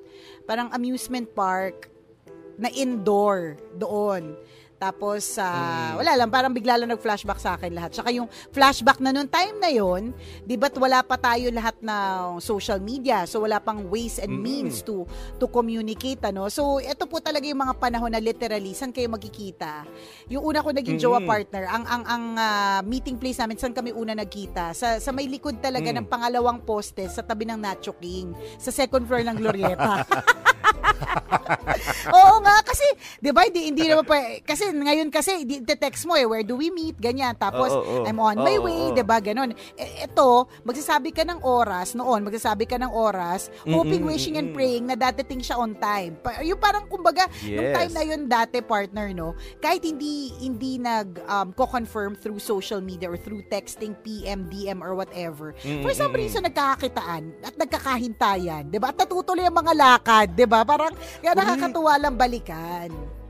[0.46, 1.90] parang amusement park
[2.54, 4.38] na indoor doon.
[4.76, 7.94] Tapos, uh, wala lang, parang bigla lang nag-flashback sa akin lahat.
[7.94, 10.10] Tsaka yung flashback na noon time na yon
[10.42, 13.24] di ba't wala pa tayo lahat na social media.
[13.24, 15.06] So, wala pang ways and means to
[15.38, 16.50] to communicate, ano.
[16.50, 19.86] So, ito po talaga yung mga panahon na literally, saan kayo magkikita?
[20.28, 23.94] Yung una ko naging jowa partner, ang ang ang uh, meeting place namin, saan kami
[23.94, 24.74] una nagkita?
[24.74, 25.96] Sa, sa may likod talaga mm.
[26.02, 30.02] ng pangalawang poste sa tabi ng Nacho King, sa second floor ng Glorieta.
[32.16, 32.86] Oo nga, kasi,
[33.20, 34.18] di ba, hindi, hindi naman pa,
[34.64, 35.32] kasi ngayon kasi,
[35.76, 37.36] text mo eh, where do we meet, ganyan.
[37.36, 38.08] Tapos, oh, oh, oh.
[38.08, 38.96] I'm on my oh, way, oh.
[38.96, 39.52] di ba, ganun.
[39.76, 44.56] E, ito, magsasabi ka ng oras, noon, magsasabi ka ng oras, hoping, mm-mm, wishing, and
[44.56, 46.16] praying na dadating siya on time.
[46.40, 47.52] Yung parang, kumbaga, yes.
[47.52, 52.80] nung time na yun dati, partner, no, kahit hindi, hindi nag, um, co-confirm through social
[52.80, 58.72] media or through texting, PM, DM, or whatever, mm-mm, for some reason, nagkakakitaan at nagkakahintayan,
[58.72, 58.94] di ba?
[58.94, 60.64] At natutuloy ang mga lakad, di ba?
[60.64, 63.23] Parang, kaya nakakatuwa lang balikan.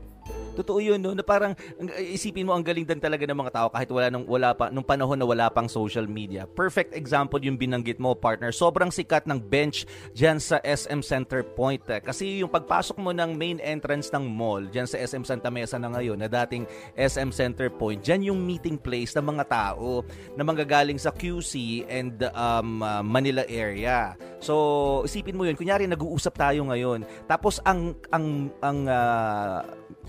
[0.55, 1.11] Totoo yun, no?
[1.11, 1.53] Na parang
[1.99, 4.87] isipin mo ang galing din talaga ng mga tao kahit wala nung wala pa nung
[4.87, 6.47] panahon na wala pang social media.
[6.47, 8.55] Perfect example yung binanggit mo, partner.
[8.55, 9.83] Sobrang sikat ng bench
[10.15, 11.83] diyan sa SM Center Point.
[11.85, 15.91] Kasi yung pagpasok mo ng main entrance ng mall diyan sa SM Santa Mesa na
[15.91, 16.63] ngayon na dating
[16.95, 20.01] SM Center Point, diyan yung meeting place ng mga tao
[20.33, 24.15] na manggagaling sa QC and um, uh, Manila area.
[24.39, 27.03] So, isipin mo yun, kunyari nag-uusap tayo ngayon.
[27.25, 29.59] Tapos ang ang ang uh,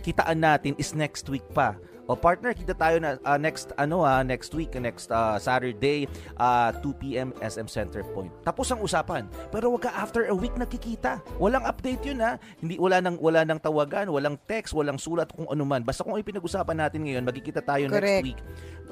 [0.07, 1.75] kitaan natin is next week pa
[2.07, 6.07] O partner, kita tayo na uh, next ano ah, next week, next uh, Saturday,
[6.39, 7.35] uh, 2 p.m.
[7.43, 8.31] SM Center Point.
[8.47, 9.27] Tapos ang usapan.
[9.51, 11.19] Pero wag ka after a week nakikita.
[11.37, 12.39] Walang update 'yun ha.
[12.63, 15.83] Hindi wala nang wala nang tawagan, walang text, walang sulat kung ano man.
[15.83, 18.23] Basta kung ay pinag-usapan natin ngayon, magkikita tayo Correct.
[18.23, 18.41] next week.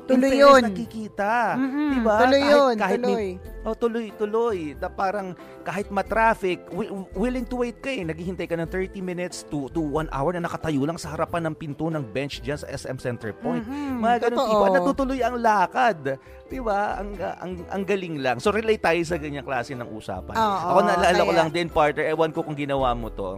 [0.04, 0.60] Tuloy yun.
[0.60, 1.56] nakikita.
[1.56, 2.16] Mm-mm, Diba?
[2.20, 3.28] tuloy Kahit- yun, kahit may- tuloy.
[3.64, 4.58] Oh, tuloy, tuloy.
[4.76, 5.32] Na parang
[5.64, 8.04] kahit ma-traffic, wi- willing to wait ka eh.
[8.04, 11.54] Naghihintay ka ng 30 minutes to, to 1 hour na nakatayo lang sa harapan ng
[11.56, 13.60] pinto ng bench dyan sa SM Center Point.
[13.62, 14.48] Mhm, Mga ganun totoo.
[14.48, 14.64] tipo.
[14.72, 16.00] Natutuloy ang lakad.
[16.46, 16.80] Diba?
[16.96, 18.36] Ang, ang, ang galing lang.
[18.38, 20.32] So relate tayo sa ganyang klase ng usapan.
[20.32, 23.36] Oo, Ako naalala ko kaya- lang din, partner, ewan ko kung ginawa mo to.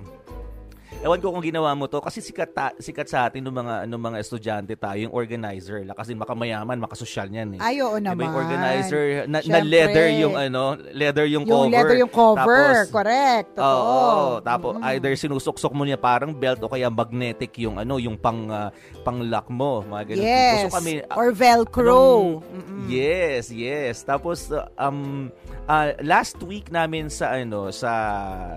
[0.97, 4.01] Ewan ko kung ginawa mo to kasi sikat ta- sikat sa atin ng mga ng
[4.01, 7.61] mga estudyante tayo yung organizer la kasi makamayaman makasosyal niyan eh.
[7.63, 8.27] Ay, oo Diba naman.
[8.27, 11.71] yung organizer na, na leather yung ano, leather yung, Yung cover.
[11.71, 12.65] leather yung cover.
[12.75, 13.53] Tapos, Correct.
[13.55, 14.01] Oo,
[14.41, 18.73] tapos either sinusuksok mo niya parang belt o kaya magnetic yung ano, yung pang ah,
[19.05, 20.25] pang lock mo, mga ganun.
[20.27, 20.59] Yes.
[20.67, 22.41] So kami ah, Or Velcro.
[22.43, 24.03] anong- yes, yes.
[24.03, 25.29] Tapos uh, um
[25.65, 27.93] ah, last week namin sa ano sa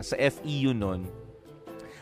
[0.01, 1.05] sa FEU noon,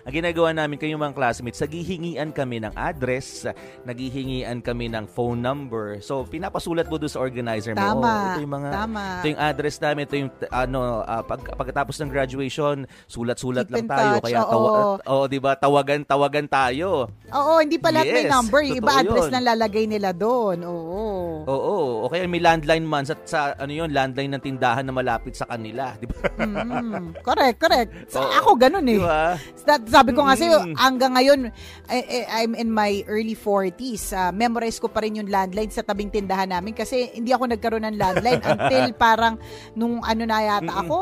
[0.07, 3.43] ang ginagawa namin kayong mga classmates, naghihingian kami ng address,
[3.83, 5.99] naghihingian kami ng phone number.
[5.99, 7.83] So, pinapasulat mo doon sa organizer mo.
[7.83, 9.01] Tama, "Oh, ito yung mga, tama.
[9.19, 13.87] ito yung address namin, ito yung, ano, ah, pag, pagkatapos ng graduation, sulat-sulat Keep lang
[13.89, 14.11] tayo.
[14.15, 14.91] touch, Kaya, tawa, oo.
[15.03, 17.11] oh, di ba, tawagan, tawagan tayo.
[17.27, 18.59] Oo, hindi pa lahat may Yes, number.
[18.63, 19.33] Yung Iba address yun.
[19.35, 20.63] na lalagay nila doon.
[20.63, 21.03] Oo.
[21.43, 25.35] Oo, o kaya may landline man sa, sa ano yun, landline ng tindahan na malapit
[25.35, 26.15] sa kanila, di ba?
[26.39, 27.91] Mm, correct, correct.
[28.07, 28.31] Sa, Oo.
[28.31, 28.95] ako ganun eh.
[28.95, 29.35] Di ba?
[29.59, 30.75] Sa- Sabi ko nga sa'yo, Mm.
[30.77, 31.39] hanggang ngayon,
[31.87, 34.13] I, I- I'm in my early 40s.
[34.13, 37.81] ah, memorize ko pa rin yung landline sa tabing tindahan namin kasi hindi ako nagkaroon
[37.83, 39.41] ng landline until parang
[39.73, 40.81] nung ano na yata Mm-mm.
[40.83, 40.97] ako,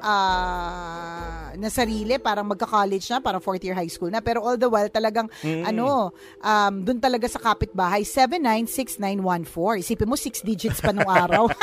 [0.00, 4.18] ah, na sarili, parang magka-college na, parang fourth year high school na.
[4.18, 5.64] Pero all the while, talagang, Mm-mm.
[5.64, 9.80] ano, um, dun talaga sa kapitbahay, 796914.
[9.80, 11.48] Isipin mo, six digits pa nung araw.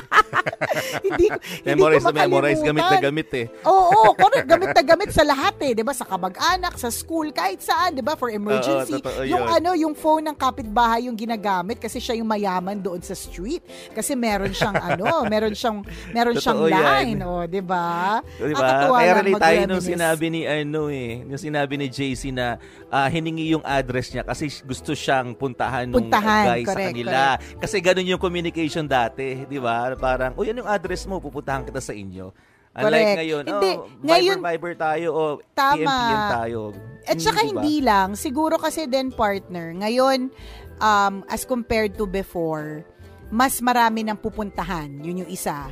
[1.06, 3.46] hindi ko, hindi Memorize ko na memorize, gamit na gamit eh.
[3.66, 4.46] Oo, correct.
[4.46, 5.72] Gamit na gamit sa lahat eh.
[5.72, 7.96] 'Di ba Sa kamag-anak, sa school, kahit saan.
[7.96, 8.96] 'di ba For emergency.
[8.96, 9.56] Oo, totoo yung yun.
[9.60, 13.62] ano, yung phone ng kapitbahay yung ginagamit kasi siya yung mayaman doon sa street.
[13.92, 15.82] Kasi meron siyang ano, meron siyang,
[16.12, 16.84] meron siyang Totoo yan.
[16.84, 17.18] line.
[17.24, 18.20] Oh, 'di ba?
[18.38, 18.60] Di ba?
[18.60, 22.56] Nakakatuwa Kaya relate tayo nung sinabi ni ano eh, nung sinabi ni JC na
[22.88, 27.20] ah, hiningi yung address niya kasi gusto siyang puntahan Puntahan, guy sa correct, kanila.
[27.58, 29.89] Kasi ganun yung communication dati, di ba?
[29.94, 32.30] Parang, o yan yung address mo, pupuntahan kita sa inyo.
[32.70, 33.18] Unlike Correct.
[33.18, 35.74] ngayon, Hindi, oh, ngayon- Viber, Viber tayo o Tama.
[35.76, 36.60] PM-PM tayo.
[37.02, 37.50] At Mm, saka di ba?
[37.50, 40.30] hindi lang, siguro kasi din partner, ngayon,
[40.78, 42.86] um, as compared to before,
[43.28, 45.02] mas marami ng pupuntahan.
[45.02, 45.66] Yun yung isa.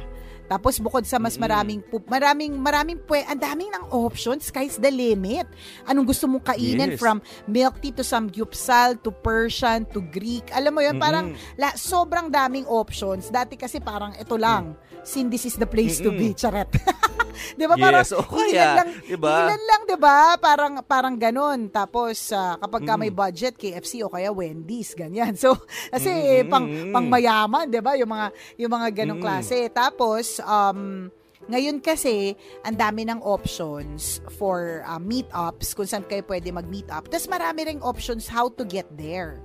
[0.49, 4.89] Tapos bukod sa mas maraming pu- maraming maraming pwe, ang daming ng options, sky's the
[4.89, 5.45] limit.
[5.85, 6.99] Anong gusto mong kainin Yes.
[6.99, 10.49] from milk tea to samgyupsal to Persian to Greek.
[10.51, 13.29] Alam mo yun, parang la, sobrang daming options.
[13.29, 14.73] Dati kasi parang ito lang,
[15.09, 16.37] sin this is the place to be, Mm-mm.
[16.37, 16.69] charet.
[17.57, 19.35] 'Di ba parang Yes, o kaya, ilan lang, di ba?
[19.41, 20.19] ilan lang 'di ba?
[20.37, 21.71] Parang parang ganun.
[21.71, 23.17] Tapos ah, kapag ka may Mm.
[23.17, 25.33] budget KFC o kaya Wendy's ganyan.
[25.41, 25.55] So
[25.89, 26.11] kasi
[26.45, 26.93] Mm, pang mm, mm.
[26.93, 27.95] pang mayaman, 'di ba?
[27.95, 28.27] Yung mga
[28.59, 29.25] yung mga ganung Mm.
[29.25, 29.71] klase.
[29.71, 31.09] Tapos um
[31.49, 37.09] ngayon kasi, ang dami ng options for uh, meetups, kung saan kayo pwede mag-meet up.
[37.09, 39.41] Tapos marami ring options how to get there.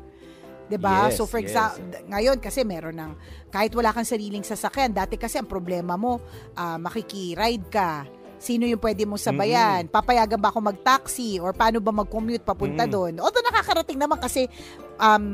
[0.69, 1.09] 'Di ba?
[1.09, 1.51] Yes, so for yes.
[1.51, 3.11] example, ngayon kasi meron ng
[3.51, 6.23] kahit wala kang sariling sasakyan, dati kasi ang problema mo,
[6.55, 8.07] ah, makiki-ride ka.
[8.43, 9.87] Sino yung pwede mong sabayan?
[9.87, 11.39] Papayagan ba ako mag-taxi?
[11.39, 12.91] Or paano ba mag-commute papunta Mm.
[12.91, 13.13] doon?
[13.23, 14.51] Although nakakarating naman kasi
[14.97, 15.25] um,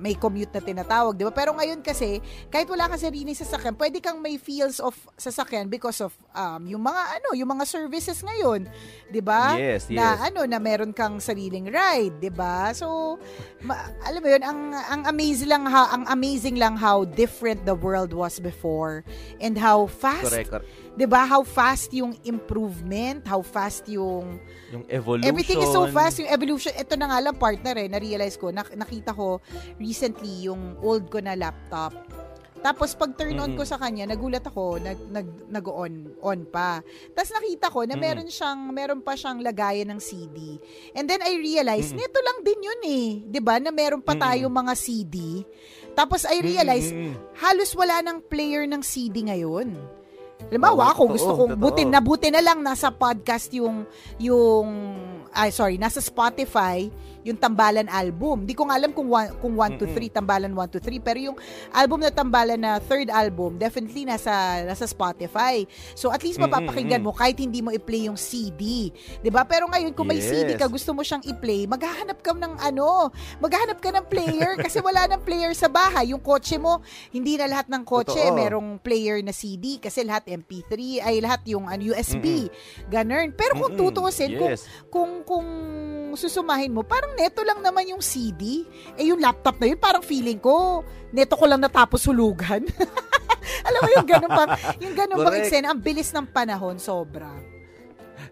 [0.00, 1.30] may commute na tinatawag, di ba?
[1.30, 6.00] Pero ngayon kasi, kahit wala kang sariling sasakyan, pwede kang may feels of sasakyan because
[6.00, 8.64] of um, yung mga ano, yung mga services ngayon,
[9.12, 9.60] di ba?
[9.60, 10.32] Yes, Na yes.
[10.32, 12.72] ano, na meron kang sariling ride, 'di ba?
[12.72, 13.20] So,
[13.60, 17.76] ma- alam mo 'yun, ang ang amazing lang how ang amazing lang how different the
[17.76, 19.04] world was before
[19.36, 20.68] and how fast, Correct, correct.
[20.96, 21.28] 'di ba?
[21.28, 25.26] How fast yung improvement, how fast yung Yung evolution.
[25.26, 26.70] Everything is so fast, yung evolution.
[26.72, 29.38] Ito na nga lang partner eh, na-realize ko, nak- nakita ko
[29.78, 31.94] recently yung old ko na laptop.
[32.60, 36.84] Tapos pag turn on ko sa kanya, nagulat ako, nag nag nag-on on pa.
[37.16, 40.60] Tapos nakita ko na meron siyang meron pa siyang lagayan ng CD.
[40.92, 43.56] And then I realized, nito lang din yun eh, 'di ba?
[43.62, 45.40] Na meron pa tayong mga CD.
[45.96, 46.92] Tapos I realized,
[47.40, 49.72] halos wala nang player ng CD ngayon.
[50.52, 51.64] Halimbawa, Oo, ako gusto kong totoo.
[51.64, 53.88] buti na buti na lang nasa podcast yung
[54.20, 54.68] yung
[55.32, 58.44] ay sorry, nasa Spotify yung Tambalan album.
[58.44, 61.18] Di ko nga alam kung one, kung 1 to 3 Tambalan 1 to 3 pero
[61.20, 61.36] yung
[61.70, 64.30] album na Tambalan na third album definitely nasa
[64.64, 65.64] nasa Spotify.
[65.92, 68.88] So at least mapapakinggan mo kahit hindi mo i-play yung CD.
[69.20, 69.44] 'Di ba?
[69.44, 70.28] Pero ngayon kung may Yes.
[70.28, 73.08] CD ka gusto mo siyang i-play, maghahanap ka ng ano,
[73.40, 76.12] maghahanap ka ng player kasi wala nang player sa bahay.
[76.12, 78.36] Yung kotse mo, hindi na lahat ng kotse Totoo.
[78.36, 82.52] merong player na CD kasi lahat MP3 ay lahat yung ano, USB.
[82.86, 83.32] Ganun.
[83.32, 83.80] Pero kung Mm-mm.
[83.80, 84.62] tutuusin, kung, Yes.
[84.92, 85.46] kung, kung
[86.14, 88.66] susumahin mo, parang neto lang naman yung CD.
[88.94, 92.66] Eh yung laptop na yun, parang feeling ko, neto ko lang natapos hulugan.
[93.68, 94.44] Alam mo yung ganun pa,
[94.78, 97.49] yung ganun bang eksena, ang bilis ng panahon, sobra.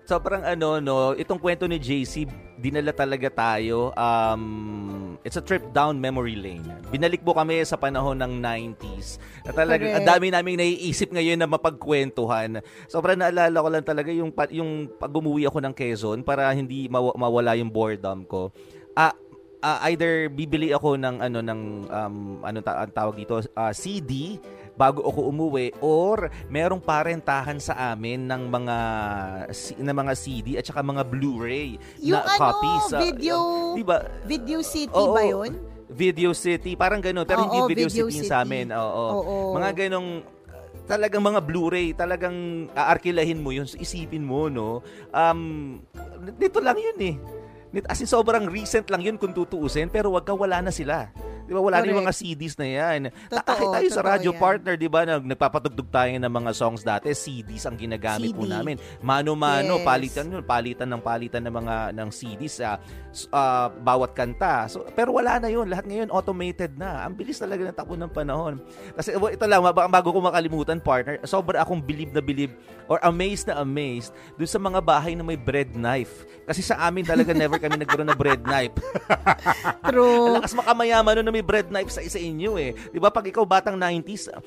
[0.09, 2.25] Sobrang ano no, itong kwento ni JC,
[2.57, 3.93] dinala talaga tayo.
[3.93, 6.65] Um, it's a trip down memory lane.
[6.89, 9.21] Binalik mo kami sa panahon ng 90s.
[9.45, 12.65] Na talaga, ang dami naming naiisip ngayon na mapagkwentuhan.
[12.89, 17.13] Sobrang naalala ko lang talaga yung, yung pag umuwi ako ng Quezon para hindi maw-
[17.21, 18.49] mawala yung boredom ko.
[18.97, 19.13] Ah,
[19.61, 24.41] ah, either bibili ako ng ano ng um, ano ta- tawag dito ah, CD
[24.79, 28.77] bago ako umuwi or merong parentahan sa amin ng mga
[29.75, 32.87] ng mga CD at saka mga Blu-ray Yung na ano, copies.
[32.95, 33.37] video,
[33.75, 34.07] di ba?
[34.23, 35.13] Video City Oo.
[35.13, 35.53] ba yun?
[35.89, 37.27] Video City, parang gano'n.
[37.27, 38.31] Pero Oo, hindi Video, Video City, City.
[38.31, 38.71] sa amin.
[38.71, 39.05] Oo.
[39.19, 39.37] Oo.
[39.59, 40.23] Mga ganong
[40.87, 44.81] talagang mga Blu-ray, talagang aarkilahin mo yun, isipin mo, no?
[45.11, 45.81] Um,
[46.39, 47.15] dito lang yun eh.
[47.69, 51.13] Nit- As in, sobrang recent lang yun kung tutuusin, pero wag ka, wala na sila.
[51.49, 51.65] Di ba?
[51.65, 53.01] Wala na yung mga CDs na yan.
[53.33, 54.39] Totoo, Kahit tayo sa radio yan.
[54.39, 58.53] partner, di ba, nag, nagpapatugtog tayo ng mga songs dati, CDs ang ginagamit po CD.
[58.53, 58.77] namin.
[59.01, 59.87] Mano-mano, Yes.
[59.89, 62.77] palitan yun, palitan ng palitan ng mga ng CDs sa
[63.33, 64.69] ah, bawat kanta.
[64.69, 65.65] So, pero wala na yun.
[65.67, 67.09] Lahat ngayon automated na.
[67.09, 68.61] Ang bilis talaga ng takbo ng panahon.
[68.93, 72.53] Kasi ito lang, ba- bago ko makalimutan, partner, sobra akong believe na believe
[72.85, 76.29] or amazed na amazed dun sa mga bahay na may bread knife.
[76.45, 78.73] Kasi sa amin talaga never kami nagkaroon ng bread knife.
[79.89, 80.39] True.
[80.39, 82.75] Lakas makamayaman nun na may bread knife sa isa inyo eh.
[82.93, 84.43] Di ba pag ikaw batang 90s, ah,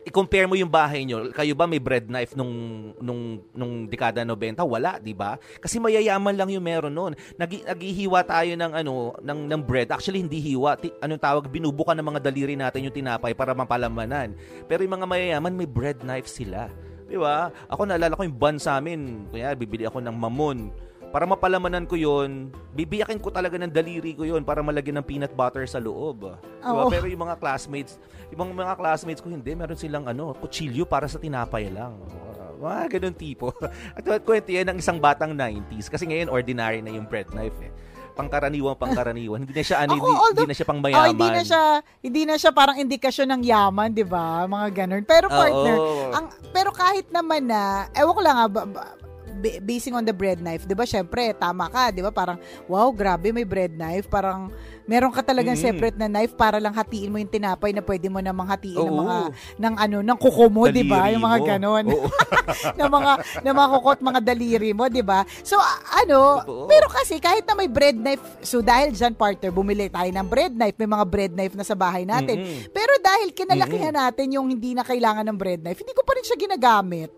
[0.00, 2.52] i-compare mo yung bahay nyo, kayo ba may bread knife nung
[2.98, 4.64] nung nung dekada 90?
[4.64, 5.36] Wala, di ba?
[5.60, 7.12] Kasi mayayaman lang yung meron noon.
[7.36, 9.92] Nag naghihiwa tayo ng ano ng ng bread.
[9.92, 14.32] Actually hindi hiwa, Ti- anong tawag binubukan ng mga daliri natin yung tinapay para mapalamanan.
[14.64, 16.72] Pero yung mga mayayaman may bread knife sila.
[17.10, 17.50] Di ba?
[17.68, 19.28] Ako naalala ko yung bun sa amin.
[19.34, 20.89] Kaya bibili ako ng mamon.
[21.10, 25.34] Para mapalamanan ko yon, bibiyakin ko talaga ng daliri ko yon para malagyan ng peanut
[25.34, 26.38] butter sa loob.
[26.62, 26.86] Diba?
[26.86, 27.98] Pero yung mga classmates,
[28.30, 31.98] yung mga classmates ko hindi, meron silang ano, kutsilyo para sa tinapay lang.
[32.06, 33.50] Uh, Mga ganun tipo.
[33.98, 37.72] At kwento yan ng isang batang 90s kasi ngayon ordinary na yung bread knife eh.
[38.14, 39.48] Pangkaraniwan, pangkaraniwan.
[39.48, 41.00] Hindi na siya ano, hindi, although- hindi na siya pangmayaman.
[41.00, 41.62] Oh, hindi na siya
[42.04, 44.44] hindi na siya parang indikasyon ng yaman, 'di ba?
[44.44, 45.02] Mga ganun.
[45.08, 45.76] Pero partner,
[46.12, 49.09] ang pero kahit naman na ewan ko lang ah, ba- ba- ba-
[49.40, 50.84] basing on the bread knife, 'di ba?
[50.84, 52.12] Syempre, tama ka, 'di ba?
[52.12, 52.36] Parang
[52.68, 54.52] wow, grabe may bread knife, parang
[54.84, 55.62] meron ka talagang Mm.
[55.62, 58.90] separate na knife para lang hatiin mo yung tinapay na pwede mo namang hatiin ng
[58.90, 59.00] Oo.
[59.00, 59.16] mga
[59.56, 61.08] ng ano, ng kuko mo, 'di ba?
[61.10, 61.84] Yung mga ganon.
[61.88, 62.10] Oo.
[62.78, 65.22] ng mga ng mga kukot mga daliri mo, 'di ba?
[65.42, 65.56] So
[65.94, 66.66] ano, Totoo.
[66.66, 70.52] pero kasi kahit na may bread knife, so dahil dyan partner, bumili tayo ng bread
[70.52, 72.36] knife, may mga bread knife na sa bahay natin.
[72.36, 72.74] Mm-mm.
[72.74, 76.26] Pero dahil kinalakihan natin yung hindi na kailangan ng bread knife, hindi ko pa rin
[76.26, 77.10] siya ginagamit,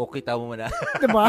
[0.00, 0.70] Okay, tama mo na.
[1.00, 1.26] 'di ba?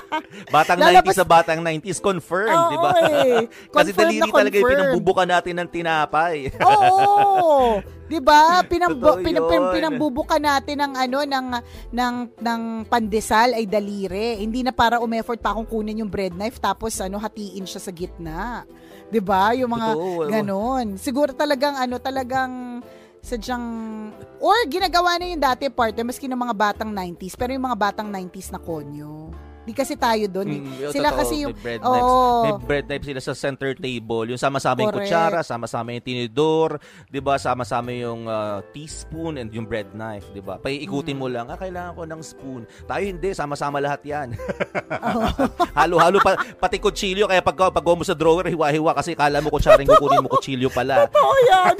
[0.54, 2.90] batang Lalabas- 90s sa batang 90s, confirmed, Oo, di ba?
[3.18, 3.38] eh.
[3.74, 4.70] Kasi Confirmed daliri talaga yung confirmed.
[4.70, 6.36] pinambubukan natin ng tinapay.
[6.60, 7.82] Oo.
[8.04, 8.62] 'Di ba?
[8.62, 9.72] Pinambu- pinam- pin- yun.
[9.72, 11.46] pinambubukan natin ng ano ng
[11.90, 14.38] ng ng pandesal ay daliri.
[14.38, 17.90] Hindi na para umeffort pa akong kunin yung bread knife tapos ano hatiin siya sa
[17.90, 18.68] gitna.
[19.08, 19.50] 'Di ba?
[19.52, 20.30] Yung mga Totoo.
[20.30, 20.86] ganon.
[20.94, 22.84] Siguro talagang ano talagang
[23.24, 23.64] sadyang
[24.36, 28.12] or ginagawa na yung dati partner maski ng mga batang 90s pero yung mga batang
[28.12, 29.32] 90s na konyo.
[29.64, 30.46] Di kasi tayo doon.
[30.46, 30.60] eh.
[30.60, 31.20] Mm, Sila totoo.
[31.20, 31.88] kasi yung may bread Oo.
[31.90, 32.12] knives.
[32.44, 34.26] May bread knife sila sa center table.
[34.28, 36.76] Yung sama-sama yung kutsara, sama-sama yung tinidor,
[37.08, 37.36] 'di ba?
[37.36, 40.56] Sama-sama yung ah, teaspoon and yung bread knife, 'di ba?
[40.56, 41.20] Paiikutin Mm.
[41.20, 42.62] mo lang, ah, kailangan ko ng spoon.
[42.84, 44.28] Tayo hindi, sama-sama lahat 'yan.
[45.78, 49.86] Halo-halo pa, pati kutsilyo kaya pag pag mo sa drawer hiwa-hiwa kasi kala mo kutsaring
[49.86, 51.08] kukunin mo kutsilyo pala.
[51.16, 51.74] Oo yan.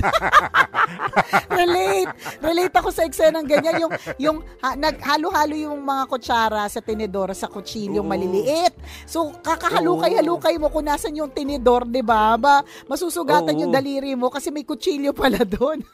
[1.58, 2.10] Relate.
[2.40, 3.76] Relate ako sa eksena ng ganyan.
[3.78, 8.12] Yung, yung ha, naghalo-halo yung mga kutsara sa tinidor sa kutsilyong Oo.
[8.14, 8.74] maliliit.
[9.02, 12.38] So, kakahalukay-halukay mo kung nasan yung tinidor, di ba?
[12.38, 13.66] Ba, masusugatan Oo.
[13.66, 15.82] yung daliri mo kasi may kutsilyo pala doon.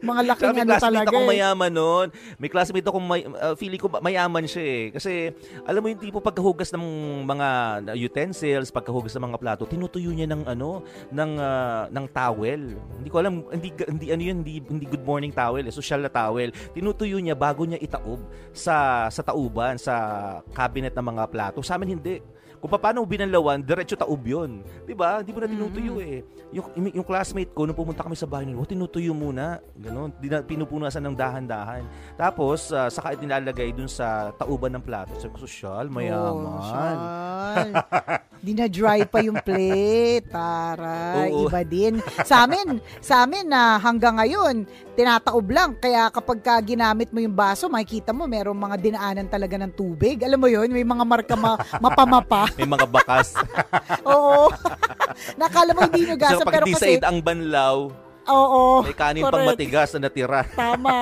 [0.00, 1.30] Mga laking may ano classmate talaga akong eh.
[1.36, 2.06] mayaman noon.
[2.40, 4.84] May classmate akong may, uh, feeling ko mayaman siya eh.
[4.94, 5.12] Kasi
[5.68, 6.84] alam mo yung tipo pagkahugas ng
[7.28, 7.48] mga
[8.00, 10.80] utensils, pagkahugas ng mga plato, tinutuyo niya ng ano,
[11.12, 12.62] ng ah, ng towel.
[13.00, 16.10] Hindi ko alam, hindi hindi ano yun, hindi, hindi good morning towel, eh, social na
[16.12, 16.54] towel.
[16.72, 18.20] Tinutuyo niya bago niya itaob
[18.56, 18.74] sa
[19.12, 19.94] sa tauban, sa
[20.54, 21.60] cabinet ng mga plato.
[21.62, 22.39] Sa amin hindi.
[22.60, 24.60] Kung paano mo binanlawan, diretso taob yun.
[24.84, 25.24] Di ba?
[25.24, 26.20] Hindi mo na tinutuyo eh.
[26.52, 29.64] Yung, yung classmate ko, nung pumunta kami sa bahay nila, oh, tinutuyo muna.
[29.80, 30.12] Ganon.
[30.20, 31.88] Di na, pinupunasan ng dahan-dahan.
[32.20, 35.16] Tapos, uh, saka nilalagay dun sa tauban ng plato.
[35.16, 36.60] Sabi ko, social, mayaman.
[36.60, 36.98] Social.
[38.40, 40.32] Di na dry pa yung plate.
[40.32, 41.44] Tara, Oo.
[41.44, 42.00] iba din.
[42.24, 44.64] Sa amin, sa amin na hanggang ngayon,
[44.96, 45.76] tinataob lang.
[45.76, 50.24] Kaya kapag ka ginamit mo yung baso, makikita mo merong mga dinaanan talaga ng tubig.
[50.24, 52.48] Alam mo yun, may mga marka ma- mapamapa.
[52.58, 53.34] May mga bakas.
[54.10, 54.50] Oo.
[55.36, 56.86] Nakala mo hindi nyo so, gasa, pag pero di kasi...
[56.96, 57.90] side ang banlaw,
[58.30, 58.82] Oo.
[58.86, 59.58] may kanin pang correct.
[59.58, 60.40] matigas na natira.
[60.54, 60.98] Tama.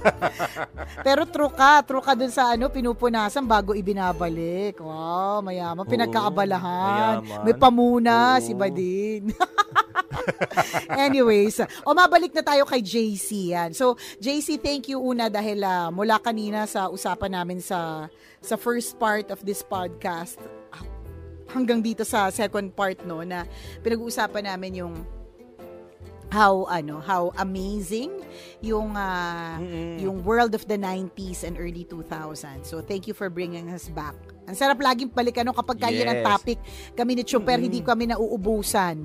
[1.04, 4.80] Pero true ka, true ka dun sa ano, pinupunasan bago ibinabalik.
[4.80, 5.84] Wow, mayaman.
[5.84, 7.20] Pinagkaabalahan.
[7.24, 7.44] mayaman.
[7.44, 8.44] May pamuna, Oo.
[8.44, 9.32] si Badin.
[11.04, 13.70] Anyways, o mabalik na tayo kay JC yan.
[13.72, 18.08] So, JC, thank you una dahil ah, mula kanina sa usapan namin sa
[18.40, 20.40] sa first part of this podcast
[21.50, 23.42] hanggang dito sa second part no na
[23.82, 24.94] pinag-uusapan namin yung
[26.30, 28.14] how ano how amazing
[28.62, 29.58] yung ah,
[29.98, 32.62] yung world of the 90s and early 2000s.
[32.62, 34.14] So thank you for bringing us back.
[34.46, 36.26] Ang sarap laging balikan no kapag kaya ng Yes.
[36.26, 36.58] topic
[36.94, 39.02] kami ni Chumper hindi kami nauubusan.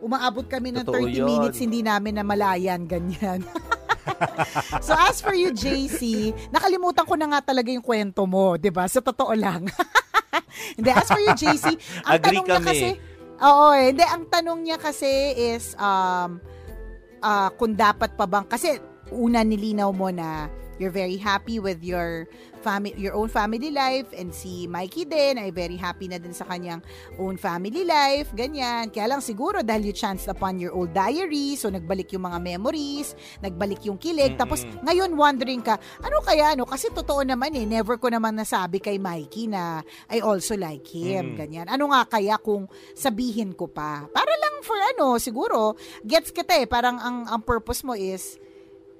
[0.00, 1.26] Umaabot kami ng Totoo 30 yun.
[1.28, 3.44] minutes hindi namin na malayan ganyan.
[4.86, 8.86] so as for you JC, nakalimutan ko na nga talaga yung kwento mo, 'di ba?
[8.90, 9.68] Sa totoo lang.
[10.76, 11.76] Hindi, as for you JC,
[12.06, 12.68] ang Agree tanong niya kami.
[12.68, 12.88] kasi
[13.42, 13.90] Oo, eh.
[13.90, 16.38] Hindi, ang tanong niya kasi is um
[17.22, 18.78] ah, kung dapat pa bang kasi
[19.10, 20.46] una nilinaw mo na
[20.78, 22.26] you're very happy with your
[22.62, 26.46] family your own family life and si Mikey din ay very happy na din sa
[26.46, 26.78] kanyang
[27.18, 28.86] own family life ganyan.
[28.88, 33.18] Kaya lang siguro dahil you chanced upon your old diary so nagbalik yung mga memories
[33.42, 34.38] nagbalik yung kilig.
[34.38, 38.78] Tapos ngayon wondering ka ano kaya no kasi totoo naman eh never ko naman nasabi
[38.78, 41.36] kay Mikey na I also like him Mm.
[41.36, 41.66] ganyan.
[41.66, 44.06] Ano nga kaya kung sabihin ko pa?
[44.06, 46.66] Para lang for ano siguro gets kita eh.
[46.68, 48.38] Parang ang ang purpose mo is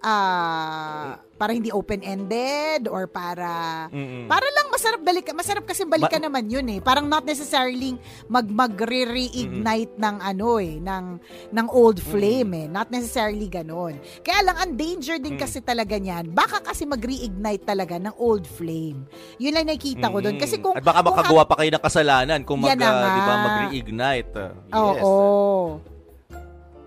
[0.02, 4.30] ah para hindi open-ended or para Mm-mm.
[4.30, 7.98] para lang masarap balik masarap kasi balikan naman yun eh parang not necessarily
[8.30, 11.04] mag magre-reignite ng ano eh ng
[11.50, 16.30] ng old flame eh not necessarily ganon kaya lang ang danger din kasi talaga niyan
[16.30, 19.02] baka kasi mag-reignite talaga ng old flame
[19.42, 22.38] yun lang nakikita ko doon kasi kung At baka kung makagawa pa kayo ng kasalanan
[22.46, 24.38] kung mag, ah, di ba, mag-reignite.
[24.70, 25.02] Yes.
[25.02, 25.82] Oo.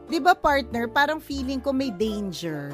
[0.06, 2.70] 'Di ba partner, parang feeling ko may danger.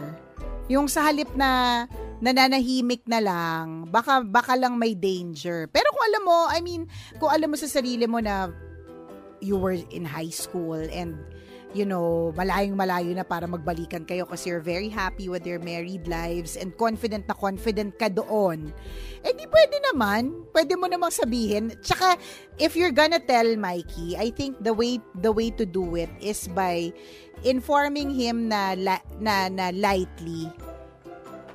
[0.72, 1.84] Yung sa halip na
[2.24, 5.68] nananahimik na lang, baka baka lang may danger.
[5.68, 6.88] Pero kung alam mo, I mean,
[7.20, 8.48] kung alam mo sa sarili mo na
[9.42, 11.18] you were in high school and
[11.72, 16.04] you know, malayong malayo na para magbalikan kayo kasi you're very happy with your married
[16.04, 18.76] lives and confident na confident ka doon.
[19.24, 20.52] Eh di pwede naman.
[20.52, 21.72] Pwede mo namang sabihin.
[21.80, 22.20] Tsaka,
[22.60, 26.52] if you're gonna tell Mikey, I think the way the way to do it is
[26.52, 26.92] by
[27.48, 30.52] informing him na la- na, na lightly.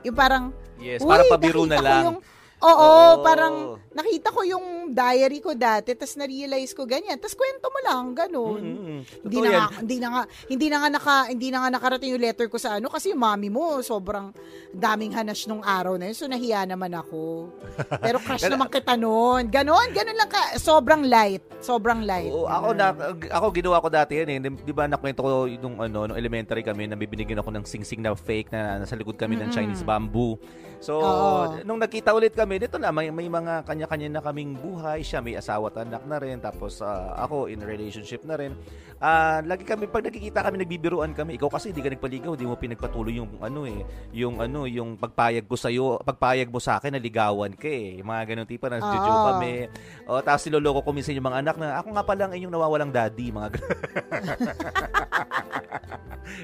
[0.01, 0.45] Yung parang,
[0.77, 2.03] Yes, "Uy, para pabiro na lang.
[2.05, 2.21] yung-
[2.57, 3.21] Oo, Oo.
[3.21, 7.21] parang nakita ko yung diary ko dati, tapos na-realize ko ganyan.
[7.21, 8.61] Tapos kwento mo lang, ganun.
[8.65, 9.01] Mm-mm.
[9.29, 12.25] Hindi na, nga, hindi na nga hindi na nga naka hindi na nga nakarating yung
[12.25, 14.33] letter ko sa ano kasi yung mami mo sobrang
[14.73, 16.17] daming hanas nung araw na yun.
[16.17, 17.53] So nahiya naman ako.
[18.01, 19.53] Pero crush naman kita noon.
[19.53, 20.57] Ganon, ganon lang ka.
[20.57, 21.45] Sobrang light.
[21.61, 22.33] Sobrang light.
[22.33, 22.93] Oo, ako na
[23.37, 24.39] ako ginawa ko dati yan eh.
[24.41, 28.17] 'Di ba nakwento ko nung ano, nung elementary kami na bibinigyan ako ng singsing na
[28.17, 29.57] fake na nasa likod kami ng Mm-mm.
[29.57, 30.41] Chinese bamboo.
[30.79, 31.65] So, Oo.
[31.65, 35.03] nung nagkita ulit kami, dito na may, may mga kanya-kanya na kaming buhay.
[35.03, 36.39] Siya may asawa at anak na rin.
[36.39, 38.55] Tapos ah, ako in relationship na rin.
[39.03, 41.35] Ah, lagi kami pag nagkikita kami nagbibiruan kami.
[41.35, 43.83] Ikaw kasi hindi ka nagpaligaw, hindi mo pinagpatuloy yung ano eh,
[44.15, 47.99] yung ano, yung pagpayag ko sa iyo, pagpayag mo sa akin na ligawan ka eh.
[47.99, 49.27] Yung mga ganun tipo na joke Oo.
[49.35, 49.67] kami.
[50.07, 52.95] O tapos siloloko ko minsan yung mga anak na ako nga pala ang inyong nawawalang
[52.95, 53.75] daddy, mga ganun.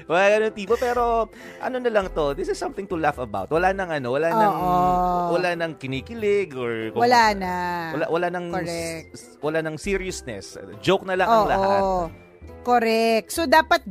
[0.07, 1.27] Mga ganun tipo pero
[1.59, 3.51] ano na lang to, this is something to laugh about.
[3.51, 5.37] Wala nang ano, wala nang Oo.
[5.37, 7.55] wala nang kinikilig or kung- Wala na.
[7.93, 9.13] Wala wala nang Correct.
[9.39, 10.57] wala nang seriousness.
[10.81, 11.49] Joke na lang ang Oo.
[11.49, 11.81] lahat.
[12.63, 13.27] Correct.
[13.29, 13.85] So dapat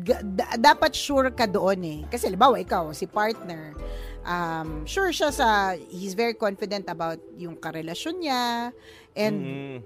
[0.59, 2.00] dapat sure ka doon eh.
[2.09, 3.76] Kasi halimbawa ikaw si partner
[4.22, 8.70] um sure siya sa he's very confident about yung karelasyon niya
[9.14, 9.76] and Mm.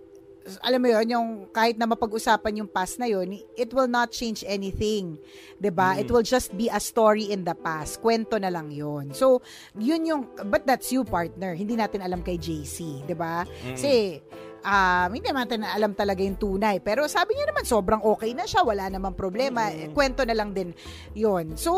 [0.62, 4.46] Alam mo yon yung kahit na mapag-usapan yung past na yon it will not change
[4.46, 5.18] anything.
[5.58, 5.96] 'di ba?
[5.96, 6.06] Mm.
[6.06, 7.98] It will just be a story in the past.
[7.98, 9.42] Kwento na lang yon So,
[9.74, 11.56] yun yung, but that's you partner.
[11.56, 13.42] Hindi natin alam kay JC, 'di ba?
[13.42, 13.74] Mm.
[13.74, 14.22] Kasi,
[14.62, 16.78] um, hindi naman natin alam talaga yung tunay.
[16.82, 18.62] Pero sabi niya naman, sobrang okay na siya.
[18.66, 19.70] Wala namang problema.
[19.94, 20.70] Kwento na lang din
[21.14, 21.72] yon So,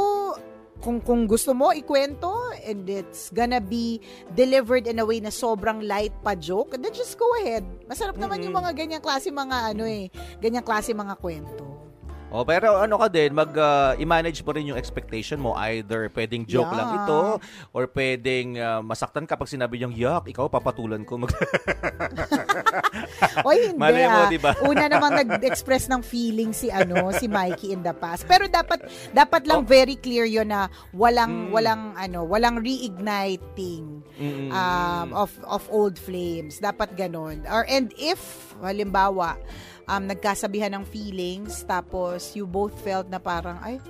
[0.79, 2.31] kung kung gusto mo ikwento
[2.66, 4.03] and it's gonna be
[4.35, 7.62] delivered in a way na sobrang light pa joke, then just go ahead.
[7.87, 10.11] Masarap naman yung mga ganyang klase mga ano eh,
[10.43, 11.78] ganyang klase mga kwento.
[12.29, 15.57] Oh, pero ano ka din, mag uh, i-manage mo rin yung expectation mo.
[15.57, 16.76] Either pwedeng joke Yeah.
[16.76, 17.20] lang ito
[17.72, 21.16] or pwedeng uh, masaktan ka pag sinabi yung yak, ikaw papatulan ko.
[21.16, 21.33] Mag-
[23.49, 24.29] Oy, hindi Malay mo, ah.
[24.29, 24.53] di ba?
[24.61, 28.29] Una namang nag-express ng feeling si ano, si Mikey in the past.
[28.29, 31.53] Pero dapat dapat lang very clear 'yon na walang Mm.
[31.53, 34.51] walang ano, walang reigniting Mm.
[34.51, 36.59] um of of old flames.
[36.59, 37.47] Dapat ganon.
[37.49, 38.20] Or and if
[38.59, 39.39] halimbawa
[39.89, 43.80] um nagkasabihan ng feelings tapos you both felt na parang ay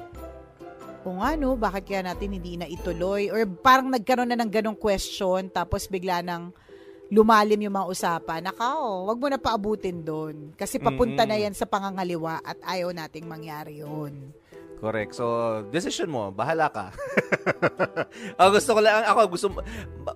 [1.07, 3.33] o nga no, bakit kaya natin hindi na ituloy?
[3.33, 6.53] Or parang nagkaroon na ng ganong question, tapos bigla nang
[7.09, 8.45] lumalim yung mga usapan.
[8.45, 10.53] Nakaw, wag mo na paabutin doon.
[10.53, 11.33] Kasi papunta Mm-mm.
[11.33, 14.37] na yan sa pangangaliwa at ayaw nating mangyari yun.
[14.79, 15.17] Correct.
[15.17, 15.25] So,
[15.73, 16.93] decision mo, bahala ka.
[18.39, 19.59] oh, gusto ko lang, ako gusto mo,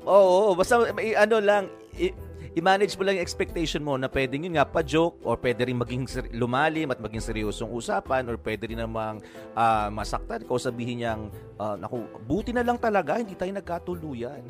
[0.04, 1.66] oo, oo, basta i- ano lang,
[1.96, 2.14] i-
[2.52, 6.04] i-manage mo lang yung expectation mo na pwedeng yun nga pa-joke or pwede rin maging
[6.04, 11.22] ser- lumalim at maging seryosong usapan or pwede rin namang ah, masaktan ko sabihin niyang
[11.56, 14.42] ah, naku, buti na lang talaga hindi tayo nagkatuluyan.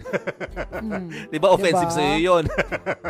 [0.83, 1.09] Mm.
[1.31, 1.97] 'Di ba offensive Diba?
[1.97, 2.45] sa 'yun?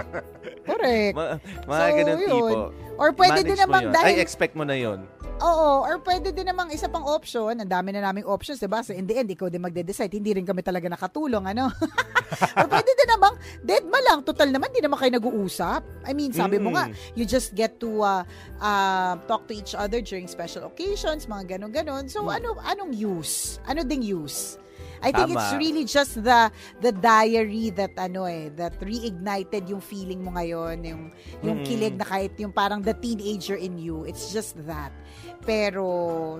[0.68, 1.14] Correct.
[1.16, 2.28] Ma- mga So, ganun yun.
[2.28, 2.61] tipo.
[3.01, 5.01] Or pwede din namang dahil- Ay, expect mo na 'yon.
[5.43, 8.78] Oo, or pwede din namang isa pang option, ang dami na naming options, 'di ba?
[8.84, 11.66] So in the end, ikaw din magde-decide, hindi rin kami talaga nakatulong, ano?
[12.59, 15.87] or pwede din namang dead ma lang, total naman, di naman kayo nag-uusap.
[16.03, 16.76] I mean, sabi mo Mm.
[16.76, 18.22] nga, you just get to uh,
[18.59, 22.11] uh, talk to each other during special occasions, mga ganon-ganon.
[22.11, 23.62] So ano anong use?
[23.64, 24.59] Ano ding use?
[25.03, 25.59] I think it's Tama.
[25.59, 26.47] really just the
[26.78, 31.03] the diary that ano eh that reignited yung feeling mo ngayon yung
[31.43, 31.66] yung Mm.
[31.66, 34.95] kilig na kahit yung parang the teenager in you it's just that
[35.43, 35.87] pero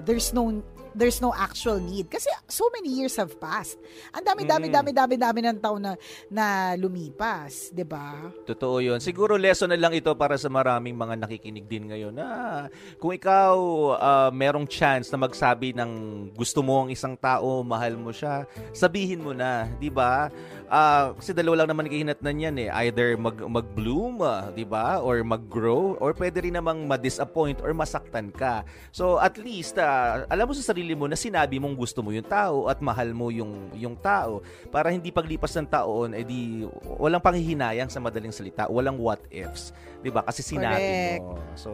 [0.03, 0.63] there's no
[0.93, 3.81] there's no actual need kasi so many years have passed
[4.13, 4.75] ang dami dami Mm.
[4.77, 5.93] dami dami dami ng taon na
[6.29, 6.47] na
[6.77, 9.01] lumipas 'di ba Totoo yun.
[9.01, 12.29] Siguro lesson na lang ito para sa maraming mga nakikinig din ngayon na
[13.01, 13.57] kung ikaw
[13.97, 15.91] ah, merong chance na magsabi ng
[16.37, 20.29] gusto mo ang isang tao, mahal mo siya, sabihin mo na, 'di ba?
[20.69, 22.69] Ah, kasi dalawa lang naman kahinatnan yan eh.
[22.85, 25.01] Either mag mag-bloom, ah, 'di ba?
[25.01, 28.62] Or mag-grow or pwede rin namang ma-disappoint or masaktan ka.
[28.95, 32.27] So at least ah, alam mo sa sarili mo na sinabi mong gusto mo yung
[32.27, 34.41] tao at mahal mo yung yung tao
[34.73, 36.65] para hindi paglipas ng taon edi
[36.99, 40.23] walang panghihinayang sa madaling salita, walang what ifs, 'di ba?
[40.27, 41.23] Kasi sinabi Correct.
[41.23, 41.35] mo.
[41.55, 41.71] So